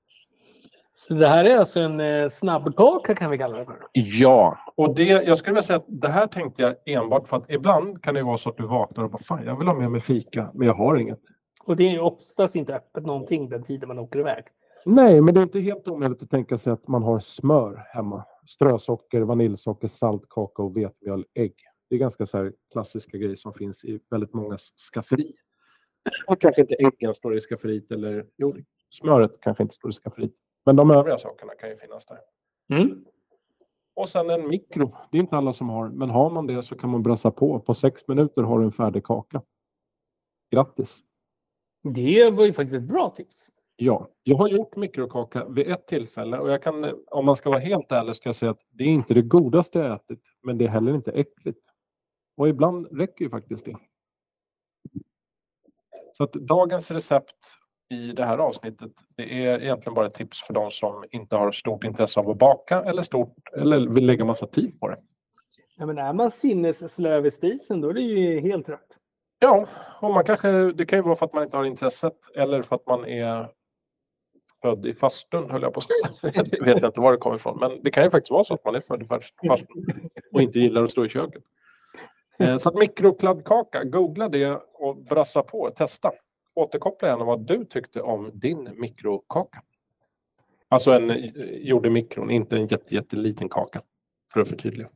[0.92, 3.76] Så det här är alltså en eh, snabbkaka kan vi kalla det för.
[3.92, 7.50] Ja, och det, jag skulle vilja säga att det här tänkte jag enbart för att
[7.50, 9.90] ibland kan det vara så att du vaknar och bara fan jag vill ha med
[9.90, 11.18] mig fika men jag har inget.
[11.64, 14.44] Och det är ju oftast inte öppet någonting den tiden man åker iväg.
[14.84, 18.24] Nej, men det är inte helt omöjligt att tänka sig att man har smör hemma.
[18.46, 21.54] Strösocker, vaniljsocker, salt, kakao, vetemjöl, ägg.
[21.90, 24.58] Det är ganska så här klassiska grejer som finns i väldigt många
[24.92, 25.34] skafferi.
[26.26, 28.56] Och kanske inte äggen står i skafferiet eller jo,
[28.90, 30.32] smöret kanske inte står i skafferiet.
[30.64, 32.18] Men de övriga sakerna kan ju finnas där.
[32.72, 33.04] Mm.
[33.94, 34.96] Och sen en mikro.
[35.10, 37.60] Det är inte alla som har, men har man det så kan man brassa på.
[37.60, 39.42] På sex minuter har du en färdig kaka.
[40.50, 40.98] Grattis!
[41.82, 43.50] Det var ju faktiskt ett bra tips.
[43.76, 47.60] Ja, jag har gjort mikrokaka vid ett tillfälle och jag kan, om man ska vara
[47.60, 50.64] helt ärlig, ska jag säga att det är inte det godaste jag ätit, men det
[50.64, 51.69] är heller inte äckligt.
[52.36, 53.76] Och ibland räcker ju faktiskt det.
[56.12, 57.36] Så att dagens recept
[57.90, 61.52] i det här avsnittet, det är egentligen bara ett tips för de som inte har
[61.52, 64.98] stort intresse av att baka eller, stort, eller vill lägga massa tid på det.
[65.76, 68.98] Ja, men är man sinnesslöv i spisen då är det ju helt rätt.
[69.38, 69.66] Ja,
[70.02, 72.76] och man kanske, det kan ju vara för att man inte har intresset eller för
[72.76, 73.48] att man är
[74.62, 76.32] född i fastun, höll jag på att säga.
[76.50, 78.64] Jag vet inte var det kommer ifrån, men det kan ju faktiskt vara så att
[78.64, 81.42] man är född i fast- fastun och inte gillar att stå i köket.
[82.40, 86.12] Eh, så att mikrokladdkaka, googla det och brassa på, testa.
[86.54, 89.62] Återkoppla gärna vad du tyckte om din mikrokaka.
[90.68, 93.80] Alltså en eh, gjord i mikron, inte en jätte, jätteliten kaka.
[94.32, 94.88] För att förtydliga.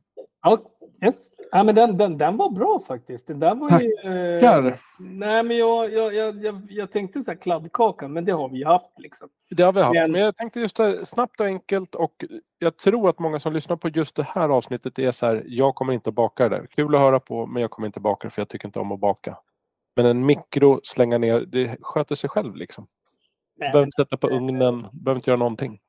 [0.43, 0.57] Ja,
[1.01, 1.29] yes.
[1.51, 3.27] ja men den, den, den var bra faktiskt.
[3.27, 3.91] Den där var ju...
[4.03, 4.79] Eh, Tackar!
[4.99, 8.99] nej, men jag, jag, jag, jag, tänkte så här kladdkaka, men det har vi haft
[8.99, 9.29] liksom.
[9.49, 12.25] Det har vi haft, Men- men jag tänkte just här, snabbt och enkelt och
[12.59, 15.75] jag tror att många som lyssnar på just det här avsnittet är så här, jag
[15.75, 16.67] kommer inte att baka det där.
[16.69, 18.79] Kul att höra på, men jag kommer inte att baka det för jag tycker inte
[18.79, 19.37] om att baka.
[19.95, 22.87] Men en mikro, slänga ner, det sköter sig själv liksom.
[23.57, 25.79] Nej, Behöver inte sätta på ugnen, behöver inte göra någonting.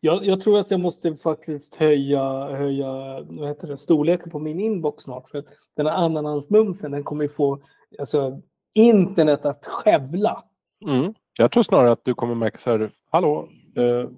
[0.00, 4.60] Jag, jag tror att jag måste faktiskt höja, höja vad heter det, storleken på min
[4.60, 5.28] inbox snart.
[5.28, 7.58] För att den här ananasmumsen den kommer ju få
[7.98, 8.40] alltså,
[8.74, 10.42] internet att skövla.
[10.86, 11.14] Mm.
[11.38, 14.10] Jag tror snarare att du kommer märka så här, hallå, eh,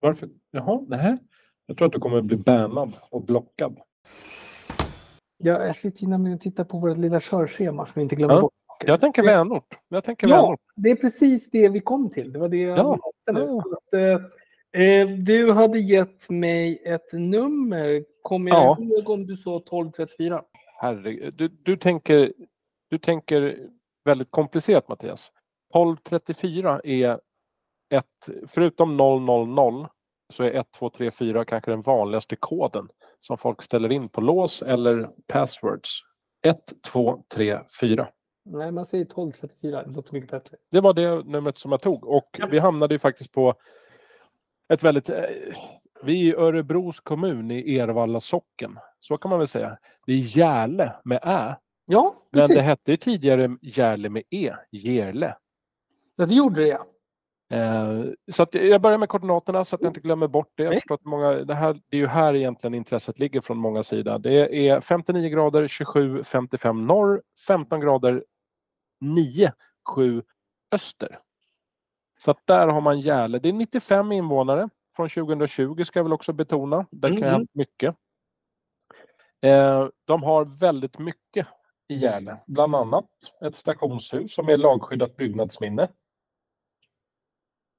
[0.00, 1.18] varför, jaha, nej.
[1.66, 3.78] Jag tror att du kommer bli bannad och blockad.
[5.38, 8.34] Jag, jag sitter ju nämligen och tittar på vårt lilla körschema som vi inte glömmer
[8.34, 8.40] Ja.
[8.40, 8.52] bort.
[8.86, 9.74] Jag tänker vänort.
[9.88, 10.60] Jag tänker Ja, vänort.
[10.76, 12.32] det är precis det vi kom till.
[12.32, 12.98] Det var det jag Ja,
[13.32, 13.40] nu.
[13.40, 13.46] ja.
[13.46, 14.26] Så att, eh,
[15.24, 18.04] du hade gett mig ett nummer.
[18.22, 18.76] Kommer jag Ja.
[18.80, 20.42] ihåg om du sa 1234?
[20.80, 21.34] Herregud.
[21.34, 22.32] Du, du, tänker,
[22.90, 23.68] du tänker
[24.04, 25.32] väldigt komplicerat Mattias.
[25.74, 27.20] 1234 är
[27.90, 29.86] ett, förutom 000
[30.32, 34.20] så är 1, 2, 3, 4 kanske den vanligaste koden som folk ställer in på
[34.20, 36.00] lås eller passwords.
[36.42, 36.58] 1,
[36.92, 38.08] 2, 3, 4.
[38.44, 39.82] Nej, man säger 1234.
[39.82, 40.56] Det låter mycket bättre.
[40.70, 43.54] Det var det numret som jag tog och vi hamnade ju faktiskt på
[44.72, 45.08] ett väldigt...
[45.08, 45.22] eh,
[46.02, 48.78] Vi är i Örebros kommun i Ervalla socken.
[49.00, 49.78] Så kan man väl säga.
[50.06, 51.56] Det är Järle med Ä.
[51.86, 52.56] Ja, Men precis.
[52.56, 55.34] det hette ju tidigare Järle med E, Gerle.
[56.16, 56.86] Ja, det gjorde det, ja.
[57.56, 60.62] Eh, så att jag börjar med koordinaterna så att jag inte glömmer bort det.
[60.62, 63.82] Jag förstår att många, det, här, det är ju här egentligen intresset ligger från många
[63.82, 64.18] sidor.
[64.18, 68.24] Det är 59 grader 27, 55 norr, 15 grader
[69.00, 69.52] 9,
[69.94, 70.22] 7
[70.72, 71.18] öster.
[72.24, 73.38] Så att där har man Järle.
[73.38, 76.86] Det är 95 invånare från 2020 ska jag väl också betona.
[76.90, 77.48] Där kan Mm, jag ha mm.
[77.52, 77.94] mycket.
[79.40, 81.46] Eh, de har väldigt mycket
[81.88, 82.36] i Järle.
[82.46, 83.04] Bland annat
[83.40, 85.88] ett stationshus som är lagskyddat byggnadsminne.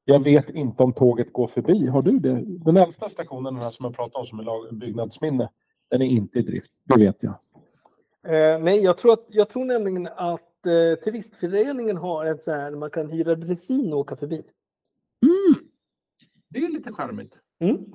[0.05, 1.87] Jag vet inte om tåget går förbi.
[1.87, 2.41] Har du det?
[2.45, 5.49] Den äldsta stationen den här som jag pratade om som är lag- byggnadsminne,
[5.89, 6.71] den är inte i drift.
[6.83, 7.33] Det vet jag.
[8.27, 12.71] Eh, nej, jag tror, att, jag tror nämligen att eh, turistföreningen har ett så här,
[12.71, 14.43] man kan hyra dressin och åka förbi.
[15.21, 15.67] Mm.
[16.49, 17.37] Det är lite charmigt.
[17.59, 17.85] Mm.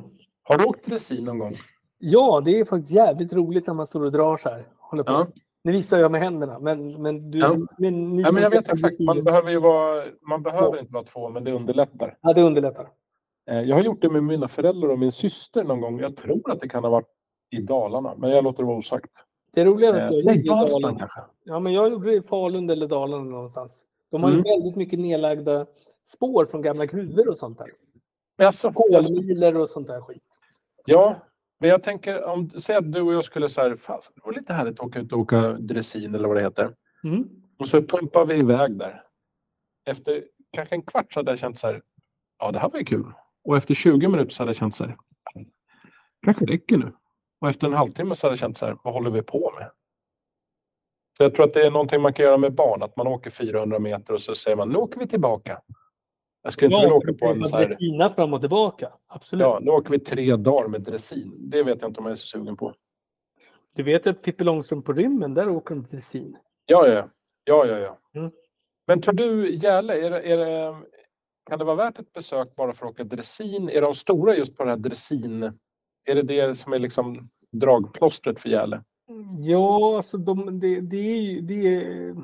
[0.42, 1.58] Har du åkt dressin någon gång?
[1.98, 4.68] Ja, det är faktiskt jävligt roligt när man står och drar så här.
[4.78, 5.12] Håller på.
[5.12, 5.26] Ja.
[5.64, 7.38] Nu visar jag med händerna, men, men du...
[7.38, 7.56] Ja.
[7.78, 9.00] Men ni Ja, men jag vet exakt.
[9.00, 12.18] Man behöver ju vara, man behöver inte vara två, men det underlättar.
[12.20, 12.90] Ja, det underlättar.
[13.50, 16.00] Eh, Jag har gjort det med mina föräldrar och min syster någon gång.
[16.00, 17.08] Jag tror att det kan ha varit
[17.50, 19.10] i Dalarna, men jag låter det vara osagt.
[19.52, 20.98] Det roliga är att Eh, jag Nej, gjorde det i Dalsland Dalarna.
[20.98, 21.20] kanske.
[21.44, 23.84] Ja, men jag gjorde det i Falun eller Dalarna någonstans.
[24.10, 24.44] De har ju Mm.
[24.44, 25.66] väldigt mycket nedlagda
[26.04, 27.68] spår från gamla gruvor och sånt där.
[28.46, 30.22] Alltså, Kolmiler och sånt där skit.
[30.86, 31.16] Ja,
[31.58, 34.32] men jag tänker om säg att du och jag skulle så här, fan, det var
[34.32, 36.74] lite härligt att åka ut och åka dressin eller vad det heter.
[37.04, 37.28] Mm.
[37.58, 39.02] Och så pumpar vi iväg där.
[39.86, 41.82] Efter kanske en kvart så hade jag känt så här,
[42.38, 43.12] ja det här var ju kul.
[43.44, 44.96] Och efter 20 minuter så hade jag känt så här,
[46.24, 46.92] kanske räcker nu.
[47.40, 49.70] Och efter en halvtimme så hade jag känt så här, vad håller vi på med?
[51.16, 53.30] Så jag tror att det är någonting man kan göra med barn, att man åker
[53.30, 55.60] 400 meter och så säger man, nu åker vi tillbaka.
[56.42, 58.92] Jag skulle inte vilja åka på en så här, Dressina fram och tillbaka.
[59.06, 59.42] Absolut.
[59.42, 61.36] ja, nu åker vi tre dagar med dressin.
[61.50, 62.74] Det vet jag inte om jag är så sugen på.
[63.74, 66.36] Du vet att Pippi Långstrump på rymmen, där åker de dressin.
[66.66, 67.08] Ja, ja,
[67.44, 67.98] ja, ja, ja.
[68.14, 68.30] Mm.
[68.86, 70.76] Men tror du Gäle, är det, är det,
[71.50, 73.68] kan det vara värt ett besök bara för att åka dressin?
[73.68, 75.58] Är de stora just på det här dressin?
[76.04, 78.82] Är det det som är liksom dragplåstret för Gäle?
[79.38, 81.40] Ja, alltså de, det, det är ju...
[81.40, 82.14] Det är,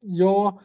[0.00, 0.60] ja,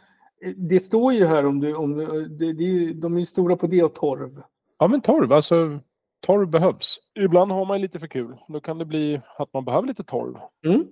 [0.55, 1.75] det står ju här om du...
[1.75, 4.41] Om du det, det de är ju stora på det och torv.
[4.79, 5.79] Ja, men torv, alltså
[6.19, 6.97] torv behövs.
[7.19, 8.37] Ibland har man lite för kul.
[8.47, 10.37] Då kan det bli att man behöver lite torv.
[10.65, 10.87] Mm.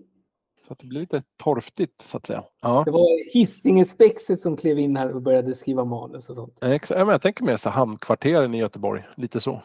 [0.67, 2.43] Så att det blir lite torftigt så att säga.
[2.61, 6.57] Ja, Det var Hisingespexet som klev in här och började skriva manus och sånt.
[6.63, 9.03] ex- ja, men jag tänker mer så hamnkvarteren i Göteborg.
[9.17, 9.61] Lite så.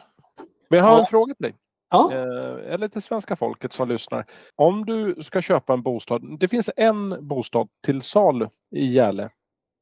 [0.69, 0.99] Men jag har Ja.
[0.99, 1.55] en fråga till dig.
[1.91, 4.25] Ja, Eh, eller till svenska folket som lyssnar.
[4.55, 6.39] Om du ska köpa en bostad.
[6.39, 9.29] Det finns en bostad till salu i Gäle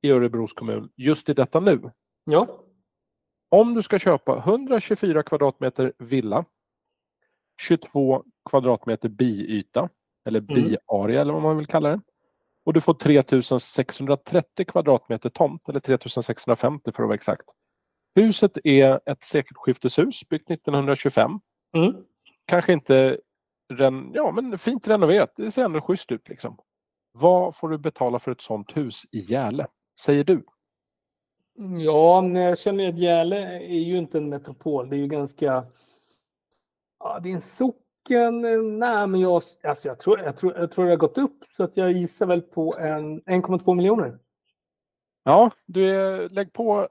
[0.01, 1.91] i Örebros kommun just i detta nu.
[2.24, 2.47] ja.
[3.51, 6.45] Om du ska köpa 124 kvadratmeter villa,
[7.62, 9.89] 22 kvadratmeter biyta
[10.28, 11.12] eller Mm.
[11.18, 12.01] eller vad man vill kalla det.
[12.66, 17.45] Och du får 3630 kvadratmeter tomt eller 3650 för att vara exakt.
[18.16, 21.39] Huset är ett sekelskifteshus byggt 1925
[21.78, 21.96] Mm.
[22.46, 23.20] kanske inte
[23.74, 25.34] ren, ja, men fint renoverat.
[25.36, 26.30] Det ser ändå schysst ut.
[26.30, 26.58] Liksom.
[27.12, 29.68] Vad får du betala för ett sånt hus i Gäle?
[30.02, 30.44] Säger du?
[31.80, 34.90] Ja, jag känner att Gäle är ju inte en metropol.
[34.90, 35.64] Det är ju ganska...
[37.00, 38.42] Ja, det är en socken.
[38.80, 41.44] Nej, men jag, alltså jag, tror, jag, tror, jag tror det har gått upp.
[41.58, 44.20] Så att jag gissar väl på en 1,2 miljoner.
[45.24, 46.88] Ja, du är, lägg på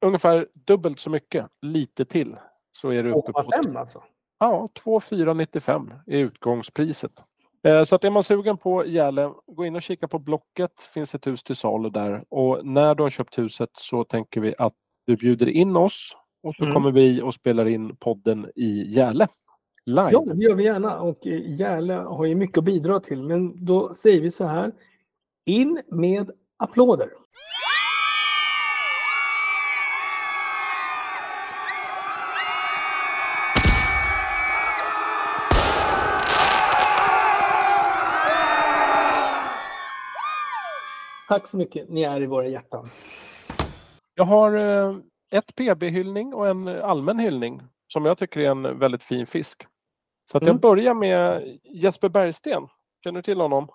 [0.00, 2.36] ungefär dubbelt så mycket, lite till.
[2.72, 4.02] Så är du uppe på 2,5 alltså.
[4.50, 7.12] Ja, 2495 är utgångspriset.
[7.64, 10.80] Eh, Så att är man sugen på Gäle, gå in och kika på Blocket.
[10.94, 12.24] finns ett hus till salu där.
[12.28, 14.72] Och när du har köpt huset så tänker vi att
[15.06, 16.74] du bjuder in oss och så Mm.
[16.74, 19.28] kommer vi och spelar in podden i Gäle.
[19.86, 20.08] Live.
[20.12, 21.00] Ja, det gör vi gärna.
[21.00, 23.22] Och eh, Gäle har ju mycket att bidra till.
[23.22, 24.72] Men då säger vi så här.
[25.46, 27.08] In med applåder.
[41.32, 41.88] Tack så mycket.
[41.88, 42.88] Ni är i våra hjärtan.
[44.14, 44.96] Jag har eh,
[45.30, 47.62] ett PB-hyllning och en allmän hyllning
[47.92, 49.66] som jag tycker är en väldigt fin fisk.
[50.30, 50.60] Så att jag Mm.
[50.60, 52.62] börjar med Jesper Bergsten.
[53.04, 53.68] Känner du till honom?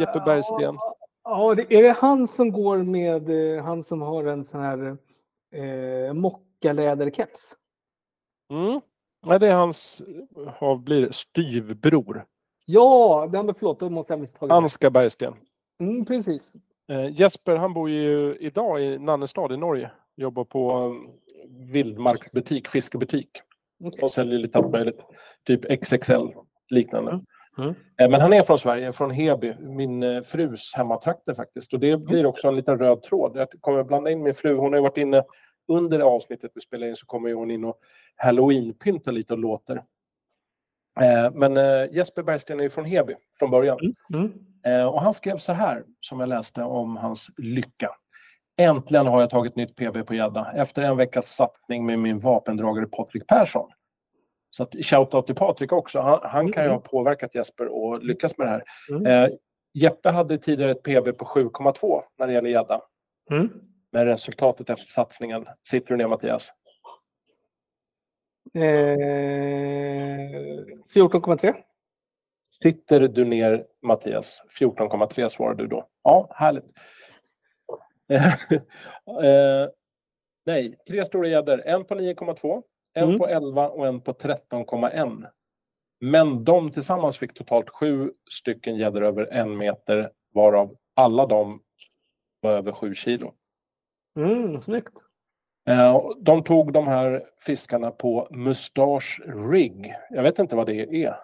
[0.00, 0.76] Jeppe Bergsten.
[1.24, 4.96] Ja, det, är det han som går med, eh, han som har en sån här
[5.54, 7.56] eh, mockaläderkeps?
[8.50, 8.80] Mm.
[9.26, 10.02] Nej, det är hans,
[10.60, 12.24] vad blir styvbror.
[12.64, 14.52] Ja, men förlåt, då måste jag misstagit.
[14.52, 15.34] Ansgar Bergsten.
[15.82, 16.54] Mm, precis.
[16.88, 19.90] Eh, Jesper han bor ju idag i Nannestad i Norge.
[20.16, 21.08] Jobbar på en
[21.72, 23.28] vildmarksbutik, fiskebutik.
[23.84, 24.02] Okej.
[24.02, 25.04] Och säljer lite allt möjligt.
[25.46, 26.28] Typ XXL
[26.70, 27.10] liknande.
[27.10, 27.24] Mm.
[27.58, 27.74] Mm.
[28.00, 31.72] Eh, Men han är från Sverige, från Heby, min eh, frus hemmatrakter faktiskt.
[31.72, 33.36] Och det blir också en liten röd tråd.
[33.36, 34.54] Jag kommer blanda in min fru.
[34.56, 35.24] Hon har ju varit inne
[35.68, 37.76] under avsnittet vi spelar in så kommer hon in och
[38.16, 39.82] halloween-pyntar lite och låter.
[41.00, 43.78] Eh, Men eh, Jesper Bergsten är från Heby från början.
[44.14, 44.32] Mm.
[44.66, 47.90] Eh, Och han skrev så här, som jag läste om hans lycka.
[48.56, 52.86] Äntligen har jag tagit nytt PB på gädda efter en veckas satsning med min vapendragare
[52.86, 53.70] Patrik Persson.
[54.50, 56.00] Så att shoutout till Patrik också.
[56.00, 58.62] Han, han kan ju ha påverkat Jesper och lyckas med det här.
[58.90, 59.06] Mm.
[59.06, 59.30] Eh,
[59.74, 62.80] Jeppe hade tidigare ett PB på 7,2 när det gäller gädda.
[63.30, 63.48] Mm.
[63.92, 66.52] Men resultatet efter satsningen, sitter du ner Mattias?
[68.54, 68.60] Eh,
[70.94, 71.54] 14,3.
[72.62, 74.42] Sitter du ner Mattias?
[74.58, 75.88] 14,3 svarar du då.
[76.02, 76.64] Ja, härligt.
[79.22, 79.68] eh,
[80.46, 81.62] nej, tre stora gäddor.
[81.64, 82.62] En på 9,2,
[82.94, 83.18] en Mm.
[83.18, 85.26] på 11 och en på 13,1.
[86.00, 91.60] Men de tillsammans fick totalt sju stycken gäddor över en meter varav alla de
[92.40, 93.34] var över sju kilo.
[94.16, 94.92] Mm, snyggt.
[95.66, 99.94] Eh, De tog de här fiskarna på Mustache Rig.
[100.10, 101.16] Jag vet inte vad det är.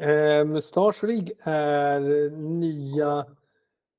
[0.00, 3.26] Eh, Mustache Rig är nya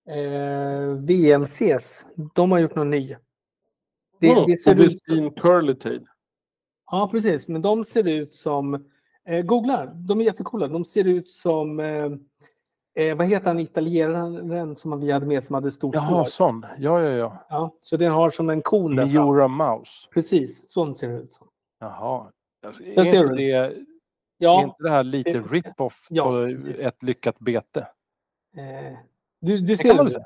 [0.10, 2.06] eh, VMCs.
[2.36, 3.16] De har gjort någon ny.
[4.20, 6.06] Det, Mm, det ser och ut, Vestin Curly Tail.
[6.92, 7.48] ja, precis.
[7.48, 8.86] Men de ser ut som...
[9.28, 10.68] Eh, googla, de är jättecoola.
[10.68, 11.80] De ser ut som...
[12.96, 16.26] Eh, vad heter han italienaren som vi hade med som hade stort Jaha, hår?
[16.26, 16.66] sån.
[16.78, 17.46] Ja, ja, ja.
[17.50, 19.26] Ja, så den har som en kon där fram.
[19.26, 20.08] Miura Mouse.
[20.14, 21.48] Precis, sån ser det ut som.
[21.80, 22.32] Jaha.
[22.66, 23.86] Alltså, Är ser inte, det, är
[24.38, 26.80] Ja, inte det här lite det- rip-off Ja, på precis.
[26.80, 27.80] ett lyckat bete?
[28.58, 28.98] eh,
[29.42, 30.12] du, du Det ser det?
[30.12, 30.24] säga.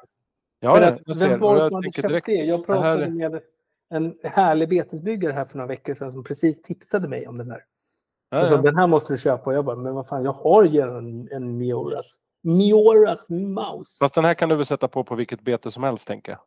[0.59, 1.30] Ja, För att, jag ser.
[1.30, 2.34] vem var det som hade köpt direkt, det?
[2.34, 3.41] Jag det pratade med
[3.89, 7.63] en härlig betesbyggare här för några veckor sedan som precis tipsade mig om den här.
[8.30, 8.57] ja, Så ja.
[8.61, 9.43] den här måste du köpa.
[9.49, 12.18] Och jag bara, men vad fan, jag har ju en, en Mioras.
[12.44, 13.98] Mioras Mouse.
[14.00, 16.40] Fast den här kan du väl sätta på på vilket bete som helst, tänker jag.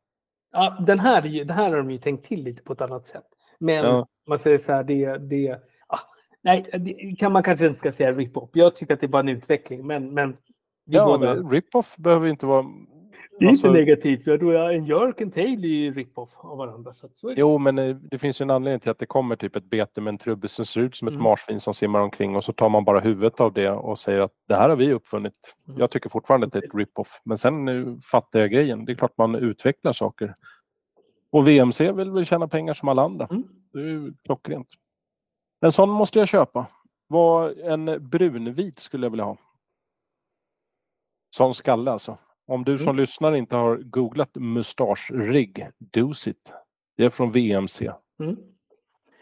[0.52, 3.24] Ja, den, här, den här har de ju tänkt till lite på ett annat sätt.
[3.58, 4.06] Men Ja.
[4.28, 5.98] man säger så här, det, det, ah,
[6.42, 8.50] nej, det kan man kanske inte ska säga rip-off.
[8.52, 9.86] Jag tycker att det är bara en utveckling.
[9.86, 10.30] Men, men
[10.86, 12.64] vi Ja, båda, men rip-off behöver inte vara...
[13.40, 14.24] det är alltså- inte negativt.
[14.24, 16.92] För då är en Jörk och en Tail är ju rip-off av varandra.
[16.92, 17.08] Så.
[17.36, 20.00] Jo, men eh, det finns ju en anledning till att det kommer typ ett bete
[20.00, 21.24] med en trubbe som ser ut som ett Mm.
[21.24, 24.32] marsvin som simmar omkring och så tar man bara huvudet av det och säger att
[24.48, 25.54] det här har vi uppfunnit.
[25.68, 25.80] Mm.
[25.80, 27.20] Jag tycker fortfarande att det är ett rip-off.
[27.24, 28.84] Men sen nu fattar jag grejen.
[28.84, 30.34] Det är klart man utvecklar saker.
[31.30, 33.26] Och VMC vill väl tjäna pengar som alla andra.
[33.30, 33.42] Mm.
[33.72, 34.68] Det är ju klockrent.
[35.60, 36.66] En sån måste jag köpa.
[37.08, 39.36] Var en brunvit skulle jag vilja ha.
[41.36, 42.18] Sån skalle alltså.
[42.50, 42.96] Om du som Mm.
[42.96, 46.52] lyssnar inte har googlat mustaschrigg, do it.
[46.96, 47.90] Det är från VMC.
[48.20, 48.36] Mm.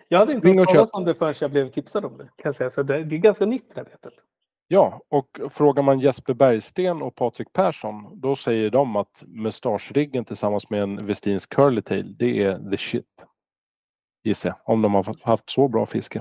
[0.08, 2.24] Jag hade inte hört talas om det förrän jag blev tipsad om det.
[2.24, 2.70] Kan jag säga.
[2.70, 4.12] Så det, det är ganska nytt det här vetet.
[4.68, 10.70] Ja, och frågar man Jesper Bergsten och Patrik Persson, då säger de att mustaschriggen tillsammans
[10.70, 13.24] med en Westins curly tail, det är the shit.
[14.24, 16.18] Gissar jag, om de har haft så bra fiske.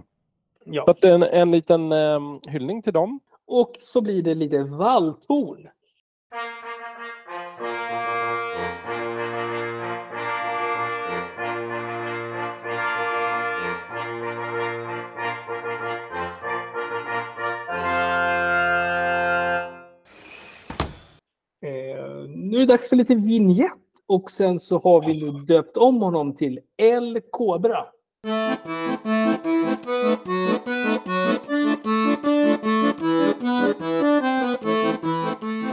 [0.63, 0.83] Så Ja.
[0.87, 3.19] att en, en liten eh, hyllning till dem.
[3.45, 5.67] Och så blir det lite valltorn.
[22.49, 23.71] Nu är det dags för lite vignett
[24.07, 27.85] och sen så har vi nu döpt om honom till El Cobra.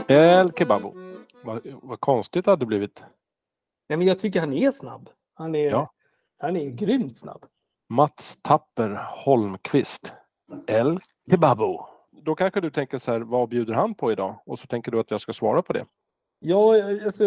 [0.07, 0.93] El Kebabo.
[1.43, 3.03] Vad, vad konstigt det hade blivit.
[3.89, 5.09] Nej, men jag tycker han är snabb.
[5.33, 5.91] Han är, Ja.
[6.37, 7.45] han är grymt snabb.
[7.89, 10.13] Mats Tapper Holmqvist.
[10.67, 10.99] El
[11.29, 11.85] Kebabo.
[12.11, 14.35] Då kanske du tänker så här, vad bjuder han på idag?
[14.45, 15.85] Och så tänker du att jag ska svara på det.
[16.39, 17.23] Ja, alltså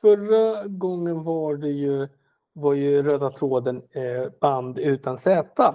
[0.00, 2.08] förra gången var det ju,
[2.52, 5.74] var ju röda tråden eh, band utan Z.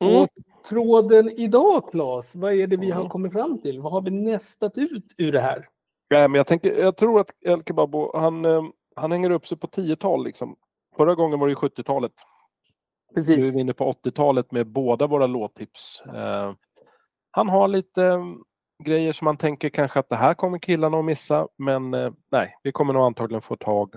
[0.00, 0.22] Mm.
[0.22, 0.28] Och
[0.68, 3.10] tråden idag, Claes, vad är det vi har Mm.
[3.10, 3.80] kommit fram till?
[3.80, 5.68] Vad har vi nästat ut ur det här?
[6.10, 8.62] Nej, men jag, tänker, jag tror att El Kebabo, han, eh,
[8.96, 10.24] han hänger upp sig på 10-tal.
[10.24, 10.56] Liksom.
[10.96, 12.12] Förra gången var det ju 70-talet.
[13.14, 13.54] Nu är Precis.
[13.54, 16.02] vi inne på 80-talet med båda våra låttips.
[16.14, 16.52] Eh,
[17.30, 18.20] han har lite
[18.84, 21.48] grejer som man tänker kanske att det här kommer killarna att missa.
[21.58, 23.90] Men eh, nej, vi kommer nog antagligen få tag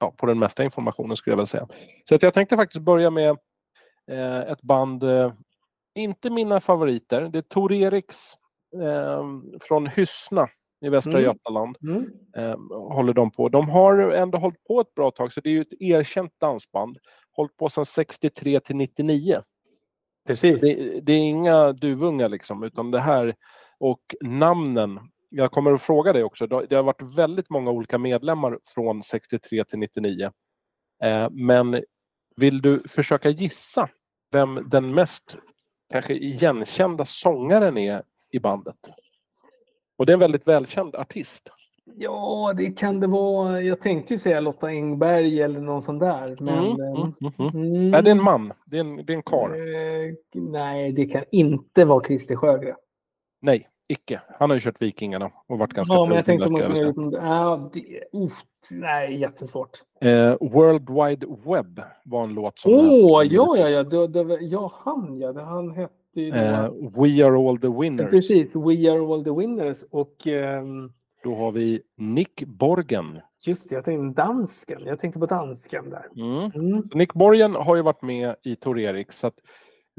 [0.00, 1.68] ja, på den mesta informationen skulle jag väl säga.
[2.08, 3.30] Så att jag tänkte faktiskt börja med
[4.10, 5.32] eh, ett band, eh,
[5.94, 7.20] inte mina favoriter.
[7.22, 8.32] Det är Tor Eriks
[8.82, 9.24] eh,
[9.60, 10.48] från Hyssna
[10.80, 11.24] i Västra Mm.
[11.24, 12.10] Götaland Mm.
[12.36, 12.56] eh,
[12.92, 13.48] håller de på.
[13.48, 16.98] De har ändå hållit på ett bra tag, så det är ju ett erkänt dansband.
[17.32, 19.42] Hållit på sedan 63 till 99.
[20.26, 20.60] Precis.
[20.60, 23.34] Det, det är inga duvungar liksom, utan det här
[23.78, 25.00] och namnen.
[25.28, 26.46] Jag kommer att fråga dig också.
[26.46, 30.30] Det har varit väldigt många olika medlemmar från 63 till 99.
[31.02, 31.82] Eh, men
[32.36, 33.88] vill du försöka gissa
[34.32, 35.36] vem den mest
[35.92, 38.76] kanske igenkända sångaren är i bandet?
[39.96, 41.48] Och det är en väldigt välkänd artist.
[41.94, 43.62] Ja, det kan det vara.
[43.62, 46.36] Jag tänkte ju säga Lotta Engberg eller någon sån där.
[46.40, 47.74] Men, Mm, eh, mm, mm, mm.
[47.74, 48.52] mm, Nej, det är en man.
[48.66, 49.50] Det är en, det är en karl.
[49.50, 52.76] eh, nej, det kan inte vara Christer Sjögren.
[53.46, 54.20] Nej, icke.
[54.38, 56.84] Han har ju kört Vikingarna och varit ganska Ja, men jag tänkte där, man ska
[56.84, 59.70] jag kunde väl gjort ja, det, uff, Nej, jättesvårt.
[60.00, 62.72] eh, World Wide Web var en låt som...
[62.72, 63.82] Åh, ja, ja, ja.
[63.82, 65.32] Det, det, ja, han ja.
[65.32, 66.28] Det, han hette ju...
[66.28, 68.10] Eh, We Are All The Winners.
[68.10, 69.84] Precis, We Are All The Winners.
[69.90, 70.92] Och ehm,
[71.24, 73.20] Då har vi Nick Borgen.
[73.46, 74.82] just det, jag tänkte dansken.
[74.86, 76.06] Jag tänkte på dansken där.
[76.16, 76.50] Mm.
[76.54, 76.82] Mm.
[76.94, 79.12] Nick Borgen har ju varit med i Tor Erik.
[79.12, 79.34] Så att,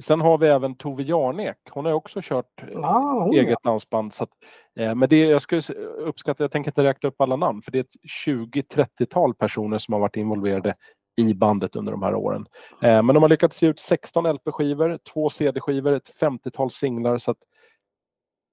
[0.02, 1.58] sen har vi även Tove Jarnek.
[1.70, 3.70] Hon har också kört eh, Ah, eget ja.
[3.72, 4.14] dansband.
[4.14, 4.30] Så att,
[4.80, 5.62] eh, men det, jag skulle
[6.00, 7.95] uppskatta, jag tänker inte räkna upp alla namn, för det är ett
[8.26, 10.74] 20-30-tal personer som har varit involverade
[11.22, 12.45] i bandet under de här åren.
[12.82, 17.18] Eh, men de har lyckats ge ut 16 LP-skivor, två CD-skivor, ett 50-tal singlar.
[17.18, 17.38] Så att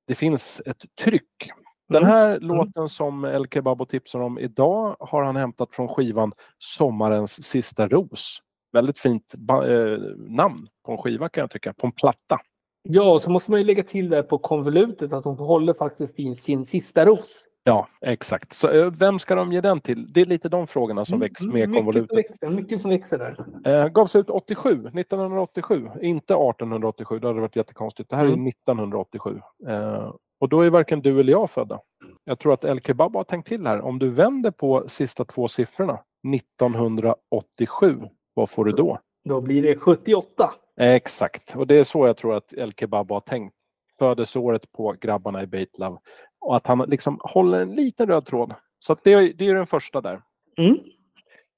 [0.07, 1.51] det finns ett tryck.
[1.89, 2.11] Den Mm.
[2.15, 7.89] här låten som El Kebabo tipsar om idag har han hämtat från skivan Sommarens sista
[7.89, 8.39] ros
[8.75, 12.41] väldigt fint eh, namn på en skiva kan jag tycka, på en platta.
[12.89, 16.37] Ja, så måste man ju lägga till där på konvolutet att hon håller faktiskt in
[16.37, 17.45] sin sista ros.
[17.67, 18.55] Ja, exakt.
[18.55, 20.13] Så eh, vem ska de ge den till?
[20.13, 22.19] Det är lite de frågorna som väcks med Mm, som konvolutet.
[22.19, 23.45] växer, mycket som växer där.
[23.83, 28.11] Eh, gavs ut 87, 1987, inte 1887, det hade varit jättekonstigt.
[28.11, 28.41] Det här Mm.
[28.41, 29.41] är 1987.
[29.69, 31.81] Eh, och då är varken du eller jag födda.
[32.25, 33.81] Jag tror att El Kebab har tänkt till här.
[33.81, 35.99] Om du vänder på sista två siffrorna,
[36.35, 38.01] 1987,
[38.35, 38.99] vad får du då?
[39.25, 40.55] Då blir det 78.
[40.81, 43.55] Exakt, och det är så jag tror att El Kebab har tänkt.
[43.99, 45.99] Födelseåret på grabbarna i Baitlove.
[46.41, 48.55] Och att han liksom håller en liten röd tråd.
[48.79, 50.23] Så det, är- det är den första där.
[50.59, 50.79] Mm.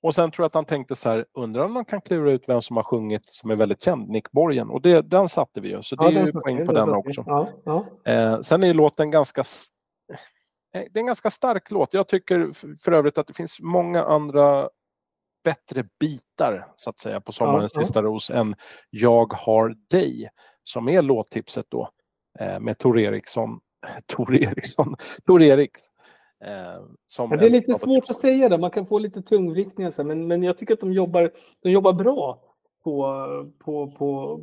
[0.03, 2.45] Och sen tror jag att han tänkte så här, undrar om man kan klura ut
[2.49, 4.71] vem som har sjungit som är väldigt känd, Nick Borgen.
[4.71, 7.25] Och det, den satte vi ju, så det Ja, är ju poäng på den också.
[7.27, 7.87] Ja, ja.
[8.13, 9.41] Eh, sen är låten ganska...
[9.41, 11.95] eh, Det är en ganska stark låt.
[11.95, 12.51] Jag tycker
[12.85, 14.69] för övrigt att det finns många andra
[15.47, 17.87] bättre bitar, så att säga, på Sommarens Ja, ja.
[17.87, 18.55] sista ros än
[18.91, 20.29] Jag har dig,
[20.63, 21.91] som är låttipset då,
[22.39, 23.61] eh, med Tor Eriksson.
[24.07, 24.97] Tor Eriksson?
[25.27, 25.71] Tor Erik.
[26.45, 28.59] Eh, som Ja, det är lite svårt att säga det.
[28.59, 31.31] Man kan få lite tungvrickningar, så här, men, men jag tycker att de jobbar,
[31.63, 32.43] de jobbar bra
[32.85, 33.05] på,
[33.65, 34.41] på, på,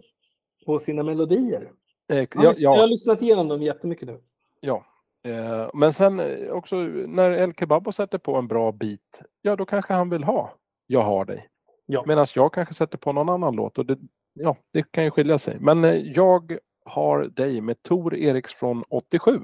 [0.65, 1.71] på sina melodier.
[2.13, 4.19] Eh, Jag, jag har lyssnat igenom dem jättemycket nu.
[4.61, 4.85] ja.
[5.25, 6.75] Eh, men sen eh, också
[7.07, 10.53] när El Kebabo sätter på en bra bit, ja då kanske han vill ha
[10.87, 11.47] Jag har dig.
[11.85, 12.03] Ja.
[12.07, 13.77] Medan jag kanske sätter på någon annan låt.
[13.77, 13.97] Och det,
[14.33, 15.57] ja, det kan ju skilja sig.
[15.59, 19.39] Men eh, jag har dig med Tor Eriks från 87.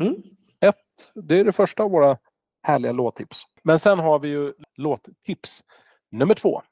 [0.00, 0.14] Mm.
[0.60, 0.76] Ett,
[1.14, 2.18] det är det första av våra
[2.62, 3.42] härliga låttips.
[3.62, 5.64] Men sen har vi ju låttips
[6.10, 6.62] nummer två.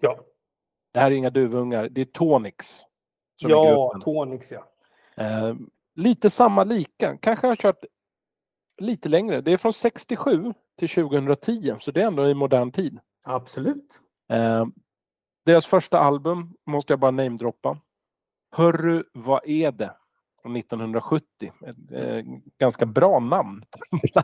[0.00, 0.20] Ja,
[0.92, 2.80] Det här är inga duvungar, det är Tonix.
[3.42, 4.00] ja.
[4.04, 4.66] Tonix ja.
[5.24, 5.54] Eh,
[5.94, 7.16] lite samma lika.
[7.16, 7.84] Kanske har kört
[8.80, 9.40] lite längre.
[9.40, 12.98] Det är från 67 till 2010, så det är ändå i modern tid.
[13.24, 14.00] Absolut.
[14.32, 14.66] Eh,
[15.46, 17.78] deras första album måste jag bara namedroppa.
[18.56, 19.96] Hörru, vad är det?
[20.42, 21.26] Från 1970.
[21.66, 22.24] Ett eh,
[22.58, 23.64] ganska bra namn.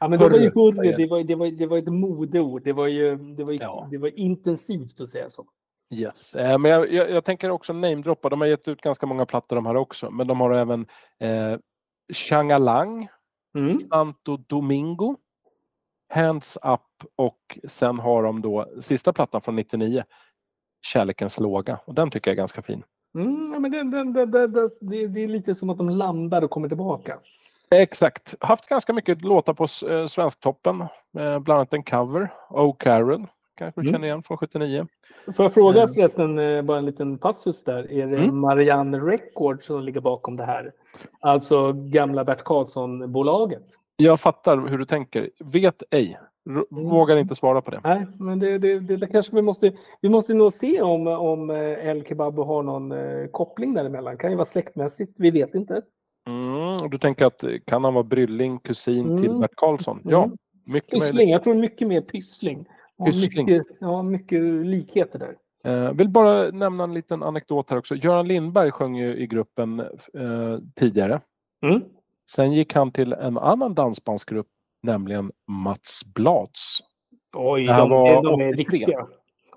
[0.00, 1.06] Ja, men det var ju hurry, det?
[1.06, 2.62] var, det var, det var ett modeord.
[2.64, 3.88] Det var ju, det var, Ja.
[3.90, 5.46] det var intensivt att säga så.
[5.90, 6.34] Yes.
[6.34, 8.28] Eh, men jag, jag, jag tänker också namedroppa.
[8.28, 10.10] De har gett ut ganska många plattor de här också.
[10.10, 10.86] Men de har även
[11.20, 11.58] eh,
[12.12, 13.08] Changalang,
[13.58, 13.80] Mm.
[13.80, 15.16] Santo Domingo,
[16.12, 20.02] Hands Up och sen har de då sista plattan från 99,
[20.86, 21.78] Kärlekens låga.
[21.84, 22.82] Och den tycker jag är ganska fin.
[23.14, 26.42] Mm, men det, det, det, det, det, det, det är lite som att de landar
[26.44, 27.18] och kommer tillbaka.
[27.70, 28.34] Exakt.
[28.40, 30.80] Haft ganska mycket låtar på eh, Svensktoppen.
[30.80, 30.88] Eh,
[31.38, 33.26] bland annat en cover, Oh Carol.
[33.54, 33.92] Kanske du Mm.
[33.94, 34.86] känner igen från 79.
[35.36, 35.94] Får jag fråga Mm.
[35.94, 37.92] förresten, eh, bara en liten passus där.
[37.92, 38.38] Är det Mm.
[38.38, 40.72] Marianne Records som ligger bakom det här?
[41.20, 43.66] Alltså gamla Bert Karlsson-bolaget?
[43.96, 45.30] Jag fattar hur du tänker.
[45.44, 46.18] Vet ej.
[46.50, 46.64] Mm.
[46.70, 47.80] Vågar inte svara på det.
[47.84, 49.72] Nej, men det, det, det, kanske vi måste...
[50.00, 51.56] Vi måste nog se om, om eh,
[51.88, 54.16] El Kebab har någon eh, koppling däremellan.
[54.16, 55.82] Kan ju vara släktmässigt, vi vet inte.
[56.28, 59.40] Mm, du tänker att eh, kan han vara brylling, kusin till Mm.
[59.40, 60.00] Bert Karlsson?
[60.04, 60.36] Ja, Mm.
[60.66, 62.66] mycket Pyssling, jag tror mycket mer pyssling.
[63.06, 63.46] Pyssling.
[63.46, 65.36] Mycket, ja, mycket likheter där.
[65.64, 67.94] Eh, vill bara nämna en liten anekdot här också.
[67.94, 71.20] Göran Lindberg sjöng ju i gruppen eh, tidigare.
[71.66, 71.82] Mm.
[72.34, 74.46] Sen gick han till en annan dansbandsgrupp,
[74.82, 76.78] nämligen Mats Blads.
[77.36, 78.78] Oj, de, var de är 83.
[78.78, 79.06] riktiga.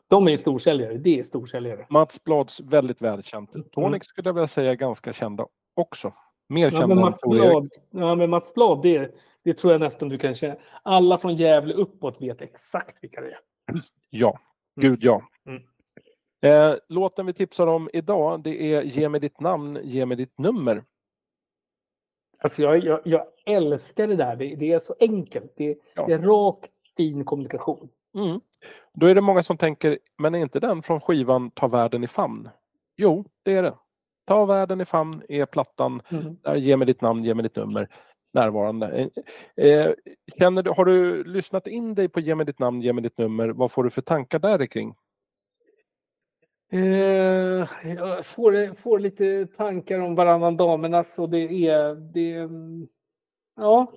[0.07, 1.85] De är storsäljare, det är storsäljare.
[1.89, 3.55] Mats Blads väldigt välkänt.
[3.55, 3.99] Mm.
[4.01, 6.13] Skulle jag vilja säga är ganska kända också.
[6.49, 7.39] Mer Ja, kända men än Mats Erik.
[7.41, 10.55] Blad, ja, men Mats Blad det, det tror jag nästan du kan känna.
[10.83, 13.39] Alla från Gävle uppåt vet exakt vilka det är.
[14.09, 14.39] Ja,
[14.75, 15.21] gud ja.
[15.47, 15.61] Mm.
[16.41, 20.37] Eh, låten vi tipsar om idag det är Ge mig ditt namn, ge mig ditt
[20.37, 20.83] nummer.
[22.45, 24.35] Alltså jag, jag, jag älskar det där.
[24.35, 25.53] Det, det är så enkelt.
[25.57, 26.05] Det, Ja.
[26.07, 26.65] det är rak,
[26.97, 27.89] fin kommunikation.
[28.15, 28.39] Mm.
[28.93, 32.07] Då är det många som tänker, men är inte den från skivan Ta världen i
[32.07, 32.49] famn?
[32.97, 33.73] Jo, det är det.
[34.25, 36.01] Ta världen i famn är plattan.
[36.09, 36.37] Mm.
[36.41, 37.89] Där, ge mig ditt namn, ge mig ditt nummer.
[38.33, 39.09] Närvarande.
[39.55, 39.93] Eh, eh,
[40.37, 43.17] känner du, har du lyssnat in dig på Ge mig ditt namn, ge mig ditt
[43.17, 43.49] nummer?
[43.49, 44.95] Vad får du för tankar där kring?
[46.71, 51.95] Eh, jag får, får lite tankar om varannan damernas och det är...
[51.95, 52.87] Det, mm,
[53.55, 53.91] ja,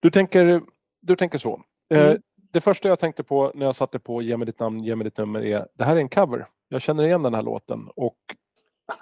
[0.00, 0.62] Du tänker,
[1.00, 1.62] du tänker så.
[1.94, 2.22] Eh, Mm.
[2.52, 5.04] Det första jag tänkte på när jag satte på Ge mig ditt namn, ge mig
[5.04, 6.46] ditt nummer är det här är en cover.
[6.68, 8.16] Jag känner igen den här låten och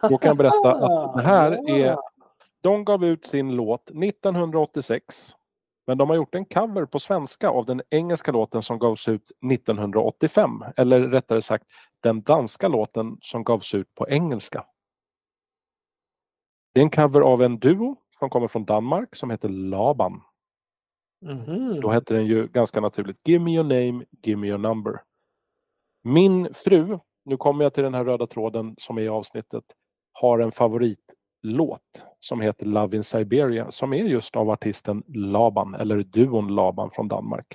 [0.09, 1.97] då kan jag berätta att det här är.
[2.61, 5.35] De gav ut sin låt 1986.
[5.87, 9.33] Men de har gjort en cover på svenska av den engelska låten som gavs ut
[9.53, 10.65] 1985.
[10.77, 11.65] Eller rättare sagt
[12.01, 14.65] den danska låten som gavs ut på engelska.
[16.75, 20.21] Det är en cover av en duo som kommer från Danmark som heter Laban.
[21.23, 21.81] Mhm.
[21.81, 25.01] Då hette den ju ganska naturligt Give me your name, give me your number.
[26.05, 29.65] Min fru, nu kommer jag till den här röda tråden som är i avsnittet,
[30.13, 36.03] har en favoritlåt som heter Love in Siberia som är just av artisten Laban, eller
[36.03, 37.47] duon Laban från Danmark.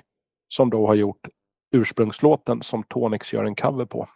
[0.48, 1.28] Som då har gjort
[1.72, 4.08] ursprungslåten som Tonix gör en cover på.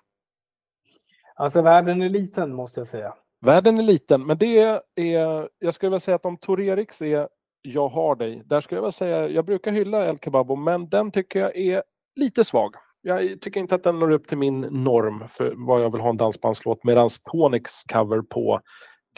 [1.38, 3.14] Alltså världen är liten måste jag säga.
[3.40, 7.28] Världen är liten, men det är, jag skulle vilja säga att om Tor Eriks är
[7.62, 11.10] Jag har dig, där skulle jag vilja säga, jag brukar hylla El Kebabo, men den
[11.10, 11.82] tycker jag är
[12.16, 12.74] lite svag.
[13.02, 16.10] Jag tycker inte att den når upp till min norm för vad jag vill ha
[16.10, 18.60] en dansbandslåt, medan Tonics cover på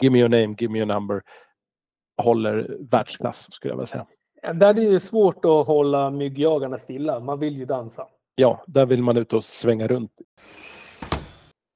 [0.01, 1.21] Give me your name, give me your number
[2.21, 4.05] håller världsklass, skulle jag vilja säga.
[4.53, 7.19] Där är det ju svårt att hålla myggjagarna stilla.
[7.19, 8.07] Man vill ju dansa.
[8.35, 10.11] Ja, där vill man ut och svänga runt.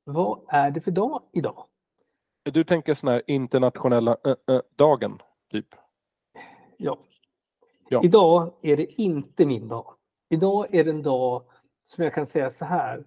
[0.08, 1.66] Vad är det för dag idag?
[2.44, 5.20] Du tänker sån här internationella äh, äh, dagen,
[5.52, 5.68] typ?
[6.78, 6.98] Ja.
[7.90, 8.02] Ja.
[8.04, 9.94] Idag är det inte min dag.
[10.30, 11.44] Idag är det en dag
[11.86, 13.06] som jag kan säga så här.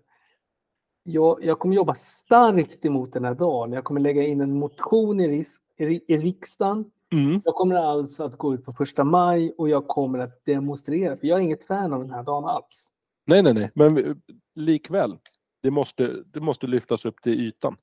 [1.02, 3.72] Jag, jag kommer jobba starkt emot den här dagen.
[3.72, 6.90] Jag kommer lägga in en motion i, risk, i, i riksdagen.
[7.12, 7.40] Mm.
[7.44, 11.16] Jag kommer alltså att gå ut på första maj och jag kommer att demonstrera.
[11.16, 12.92] För jag är inget fan av den här dagen alls.
[13.26, 14.22] Nej, nej, nej, men
[14.54, 15.18] likväl.
[15.60, 17.76] Det måste, det måste lyftas upp till ytan.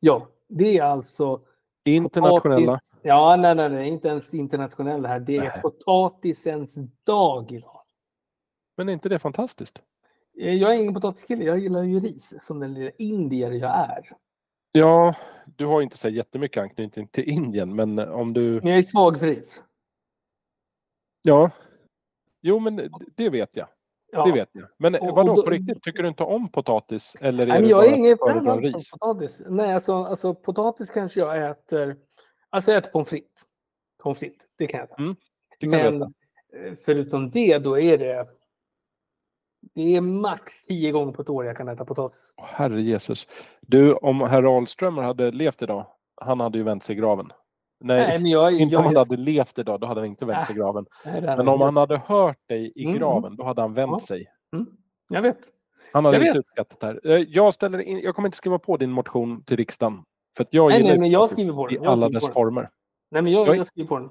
[0.00, 1.40] Ja, det är alltså
[1.84, 2.72] Internationella.
[2.72, 5.20] potatis- Ja, nej, nej, nej, inte ens internationella här.
[5.20, 5.60] Det är Nej.
[5.62, 7.80] potatisens dag idag.
[8.76, 9.82] Men är inte det fantastiskt?
[10.38, 14.12] Eh, Jag är ingen potatiskille, jag gillar ju ris som den lilla indier jag är.
[14.72, 15.14] Ja,
[15.56, 18.60] du har inte så jättemycket anknytning till Indien, men om du...
[18.60, 19.64] Men jag är svag för ris.
[21.22, 21.50] Ja.
[22.40, 23.68] Jo, men det vet jag.
[24.14, 24.24] Ja.
[24.26, 24.68] Det vet jag.
[24.78, 25.82] Men Och- och vadå, då- på riktigt?
[25.82, 27.16] Tycker du inte om potatis?
[27.20, 28.90] Eller är Nej, jag är ingen fan av ris?
[28.90, 29.42] potatis.
[29.48, 31.96] Nej, alltså, alltså potatis kanske jag äter.
[32.50, 33.42] Alltså jag äter pommes frites.
[34.02, 34.94] Pommes frites, det kan jag äta.
[35.02, 35.16] Mm,
[35.60, 36.12] kan Men äta.
[36.66, 38.26] eh, förutom det, då är det.
[39.74, 42.34] Det är max tio gånger på ett år jag kan äta potatis.
[42.36, 43.26] Herre Jesus.
[43.60, 45.86] Du, om herr Ahlström hade levt idag,
[46.20, 47.32] han hade ju vänt sig i graven.
[47.80, 50.08] Nej, Nej, men jag, inte jag, om han jag, hade levt idag, då hade han
[50.08, 50.86] inte vänt sig i graven.
[51.04, 54.00] Nej, Men om han hade hört dig i Mm, graven, då hade han vänt Ja.
[54.00, 54.26] sig.
[55.08, 55.38] Jag vet.
[55.92, 57.00] Han hade Jag inte uppskattat det här.
[57.04, 60.02] Eh, Jag, ställer in, jag kommer inte skriva på din motion till riksdagen.
[60.36, 61.74] För att jag Nej, nej, men jag skriver på den.
[61.74, 62.70] i Jag alla dess former.
[63.10, 64.10] Nej, men jag, Jag- jag skriver på den.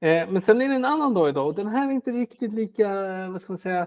[0.00, 2.52] Eh, men sen är det en annan dag idag och den här är inte riktigt
[2.52, 2.88] lika,
[3.28, 3.86] vad ska man säga,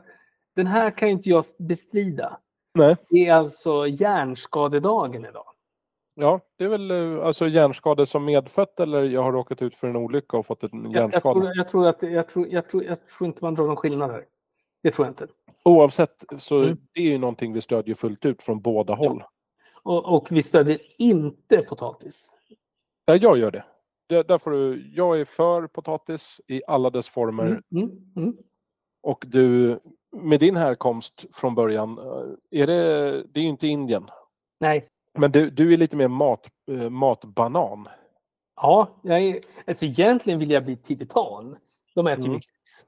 [0.56, 2.38] den här kan inte jag bestrida.
[2.74, 2.95] Nej.
[3.10, 5.45] Det är alltså hjärnskadedagen idag.
[6.16, 9.88] Ja, det är väl eh, alltså hjärnskada som medfött eller jag har råkat ut för
[9.88, 11.34] en olycka och fått en Jag, jag, hjärnskada.
[11.39, 14.11] tror, jag, tror att, jag, tror, jag, tror, jag tror inte man drar någon skillnad
[14.11, 14.26] här.
[14.84, 15.28] Det tror jag inte.
[15.64, 16.78] Oavsett så Mm.
[16.93, 19.24] det är ju någonting vi stödjer fullt ut från båda håll.
[19.84, 22.30] Och, och vi stödjer inte potatis.
[23.05, 23.64] Ja, jag gör det.
[24.07, 28.38] det där får du, jag är för potatis i alla dess former Mm, mm, mm.
[29.01, 29.80] och du
[30.11, 34.09] med din härkomst från början, eh, är det, det är ju inte Indien.
[34.59, 37.88] Nej, Men du, du är lite mer mat, eh, matbanan.
[38.55, 41.55] ja, jag är, alltså egentligen vill jag bli tibetan.
[41.95, 42.34] De äter ju Mm.
[42.34, 42.86] mycket ris.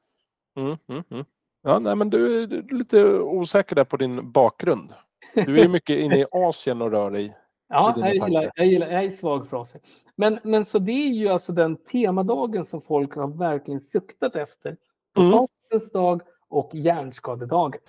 [0.57, 1.25] Mm, mm, mm.
[1.63, 4.93] Ja, nej, men du är du är lite osäker där på din bakgrund.
[5.33, 7.37] Du är mycket inne i Asien och rör dig.
[7.69, 9.83] Ja, jag gillar, jag, gillar, jag är svag för Asien.
[10.15, 14.77] Men, men så det är ju alltså den temadagen som folk har verkligen suktat efter.
[15.17, 15.31] Mm.
[15.31, 17.79] Potatisens dag och hjärnskadedagen.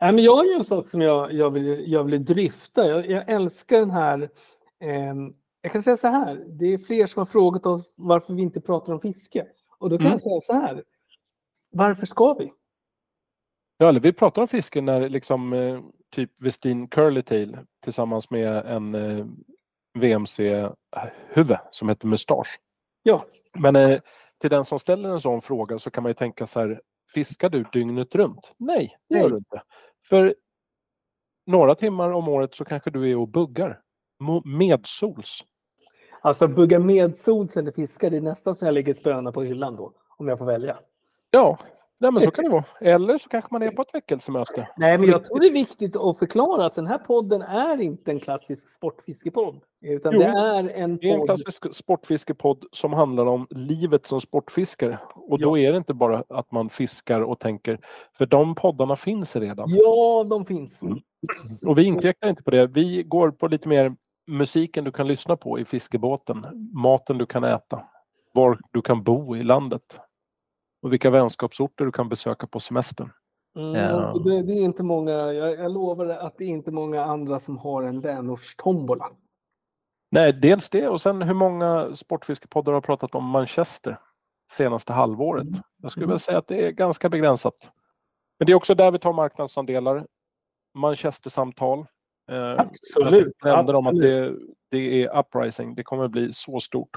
[0.00, 2.88] Nej, men jag har ju en sak som jag, jag, vill, jag vill dryfta.
[2.88, 4.30] Jag, jag älskar den här...
[4.80, 6.44] ehm, jag kan säga så här.
[6.48, 9.46] Det är fler som har frågat oss varför vi inte pratar om fiske.
[9.78, 10.12] Och då kan Mm.
[10.12, 10.84] jag säga så här.
[11.72, 12.52] Varför ska vi?
[13.78, 15.80] Ja, eller vi pratar om fiske när liksom eh,
[16.10, 19.26] typ Westin Curlytail tillsammans med en eh,
[19.98, 22.50] VMC-huvud som heter Mustache.
[23.02, 23.24] Ja,
[23.58, 24.00] Men eh,
[24.40, 26.80] till den som ställer en sån fråga så kan man ju tänka så här,
[27.14, 28.54] fiskar du dygnet runt?
[28.56, 29.62] Nej, det gör du inte.
[30.02, 30.34] För
[31.46, 33.80] några timmar om året så kanske du är och buggar.
[34.44, 35.44] Medsols.
[36.20, 39.76] alltså bugga med sols eller fiska, det är nästan som jag lägger spöna på hyllan
[39.76, 39.92] då.
[40.16, 40.78] Om jag får välja.
[41.30, 41.58] Ja,
[42.00, 42.64] nej, men så kan det vara.
[42.80, 44.68] Eller så kanske man är på ett väckelsemöte.
[44.76, 48.10] Nej, men jag tror det är viktigt att förklara att den här podden är inte
[48.10, 49.60] en klassisk sportfiskepodd.
[49.82, 51.26] Utan Jo, det är en Det är en podd.
[51.26, 54.98] klassisk sportfiskepodd som handlar om livet som sportfiskare.
[55.14, 57.78] Och då är det inte bara att man fiskar och tänker,
[58.18, 59.66] för de poddarna finns redan.
[59.68, 60.82] Ja, de finns.
[60.82, 60.98] Mm.
[61.66, 62.66] Och vi inkräktar inte på det.
[62.66, 63.94] Vi går på lite mer
[64.26, 67.82] musiken du kan lyssna på i fiskebåten, maten du kan äta,
[68.34, 69.82] var du kan bo i landet
[70.82, 73.10] och vilka vänskapsorter du kan besöka på semestern.
[73.56, 74.06] Mm, Ja.
[74.12, 77.40] så det, det är inte många, jag, jag lovar att det är inte många andra
[77.40, 79.10] som har en vänortstombola.
[80.10, 83.98] Nej, dels det och sen hur många sportfiskepoddar har pratat om Manchester
[84.52, 85.46] senaste halvåret.
[85.82, 86.12] Jag skulle Mm.
[86.12, 87.70] väl säga att det är ganska begränsat.
[88.38, 90.06] Men det är också där vi tar marknadsandelar.
[90.74, 91.78] Manchester-samtal.
[92.30, 93.34] Eh, Absolut.
[93.42, 94.36] Jag nämnde om att det,
[94.70, 95.74] det är uprising.
[95.74, 96.96] Det kommer bli så stort.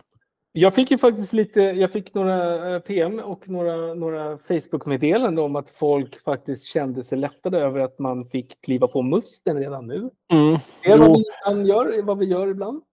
[0.55, 5.55] Jag fick ju faktiskt lite, jag fick några eh, PM och några, några Facebook-meddelanden om
[5.55, 10.09] att folk faktiskt kände sig lättade över att man fick kliva på musten redan nu.
[10.83, 12.83] Det är vad vi gör, vad vi gör ibland.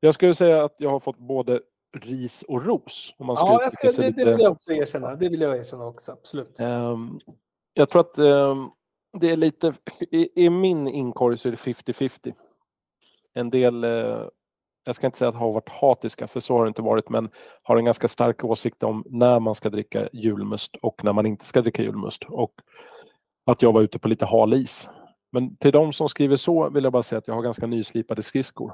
[0.00, 1.60] jag skulle säga att jag har fått både
[1.96, 3.14] ris och ros.
[3.18, 5.14] Om man Ja, ska, det, det lite- vill jag också erkänna.
[5.16, 6.60] Det vill jag erkänna också, absolut.
[6.60, 7.20] Ehm,
[7.74, 8.68] jag tror att ehm,
[9.20, 9.72] det är lite,
[10.10, 12.34] i, i min inkorg så är det 50-50.
[13.34, 14.20] En del, eh,
[14.86, 17.28] jag ska inte säga att har varit hatiska, för så har det inte varit, men
[17.62, 21.44] har en ganska stark åsikt om när man ska dricka julmust och när man inte
[21.46, 22.24] ska dricka julmust.
[22.24, 22.52] Och
[23.46, 24.88] att jag var ute på lite hal is.
[25.32, 28.22] Men till de som skriver så vill jag bara säga att jag har ganska nyslipade
[28.22, 28.72] skridskor.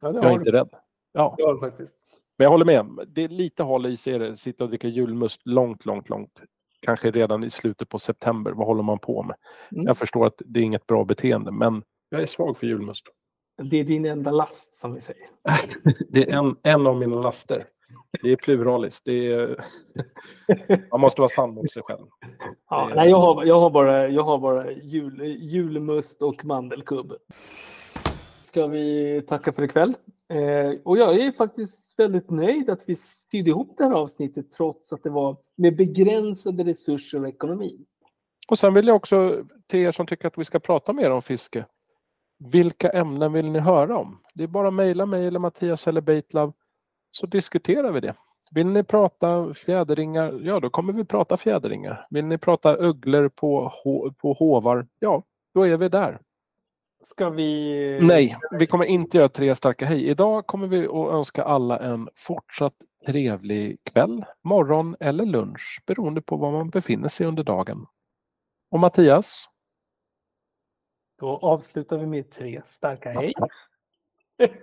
[0.00, 0.56] Ja, det Jag är har inte du.
[0.58, 0.68] rädd.
[1.12, 1.94] Ja, Det har du faktiskt.
[2.38, 2.86] men jag håller med.
[3.08, 4.36] Det är lite hal is är det.
[4.36, 6.40] Sitta och dricka julmust långt, långt, långt.
[6.80, 8.52] Kanske redan i slutet på september.
[8.52, 9.36] Vad håller man på med?
[9.72, 9.86] Mm.
[9.86, 13.04] Jag förstår att det är inget bra beteende, men jag är svag för julmust.
[13.70, 15.26] Det är din enda last, som vi säger.
[16.08, 17.64] Det är en, en av mina laster.
[18.22, 19.02] Det är pluralis.
[19.04, 19.64] Det är...
[20.90, 22.06] Man måste vara sann mot sig själv.
[22.70, 27.12] Ja, nej, jag, har, jag har bara, jag har bara jul, julmust och mandelkubb.
[28.42, 29.94] Ska vi tacka för ikväll?
[30.32, 34.92] Eh, och jag är faktiskt väldigt nöjd att vi sydde ihop det här avsnittet trots
[34.92, 37.84] att det var med begränsade resurser och ekonomi.
[38.48, 41.22] Och sen vill jag också till er som tycker att vi ska prata mer om
[41.22, 41.64] fiske.
[42.50, 44.18] Vilka ämnen vill ni höra om?
[44.34, 46.52] Det är bara att mejla mig eller Mattias eller Baitlove
[47.10, 48.14] så diskuterar vi det.
[48.50, 50.40] Vill ni prata fjäderringar?
[50.42, 52.06] Ja, då kommer vi prata fjäderringar.
[52.10, 53.72] Vill ni prata ugglor på,
[54.18, 54.86] på hovar?
[54.98, 55.22] Ja,
[55.54, 56.20] då är vi där.
[57.04, 57.98] Ska vi...
[58.02, 60.08] Nej, vi kommer inte göra tre starka hej.
[60.08, 62.74] Idag kommer vi att önska alla en fortsatt
[63.06, 67.86] trevlig kväll, morgon eller lunch beroende på var man befinner sig under dagen.
[68.70, 69.48] Och Mattias?
[71.22, 73.34] Då avslutar vi med tre starka hej.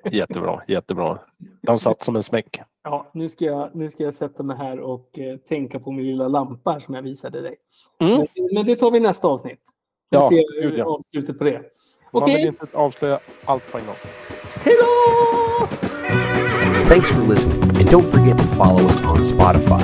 [0.11, 1.19] Jättebra, jättebra.
[1.61, 2.61] De satt som en smäck.
[2.83, 6.05] Ja, nu ska jag, nu ska jag sätta mig här och eh, tänka på min
[6.05, 7.55] lilla lampa som jag visade dig.
[7.99, 8.17] Mm.
[8.17, 9.59] Men, men det tar vi nästa avsnitt.
[10.09, 10.85] Vi Ja, ser gud, ja.
[10.85, 11.61] avslutet på det.
[12.13, 13.95] Man Okej, vill inte avslöja allt på en gång.
[14.63, 15.67] hej då!
[16.87, 19.83] Thanks for listening, and don't forget to follow us on Spotify.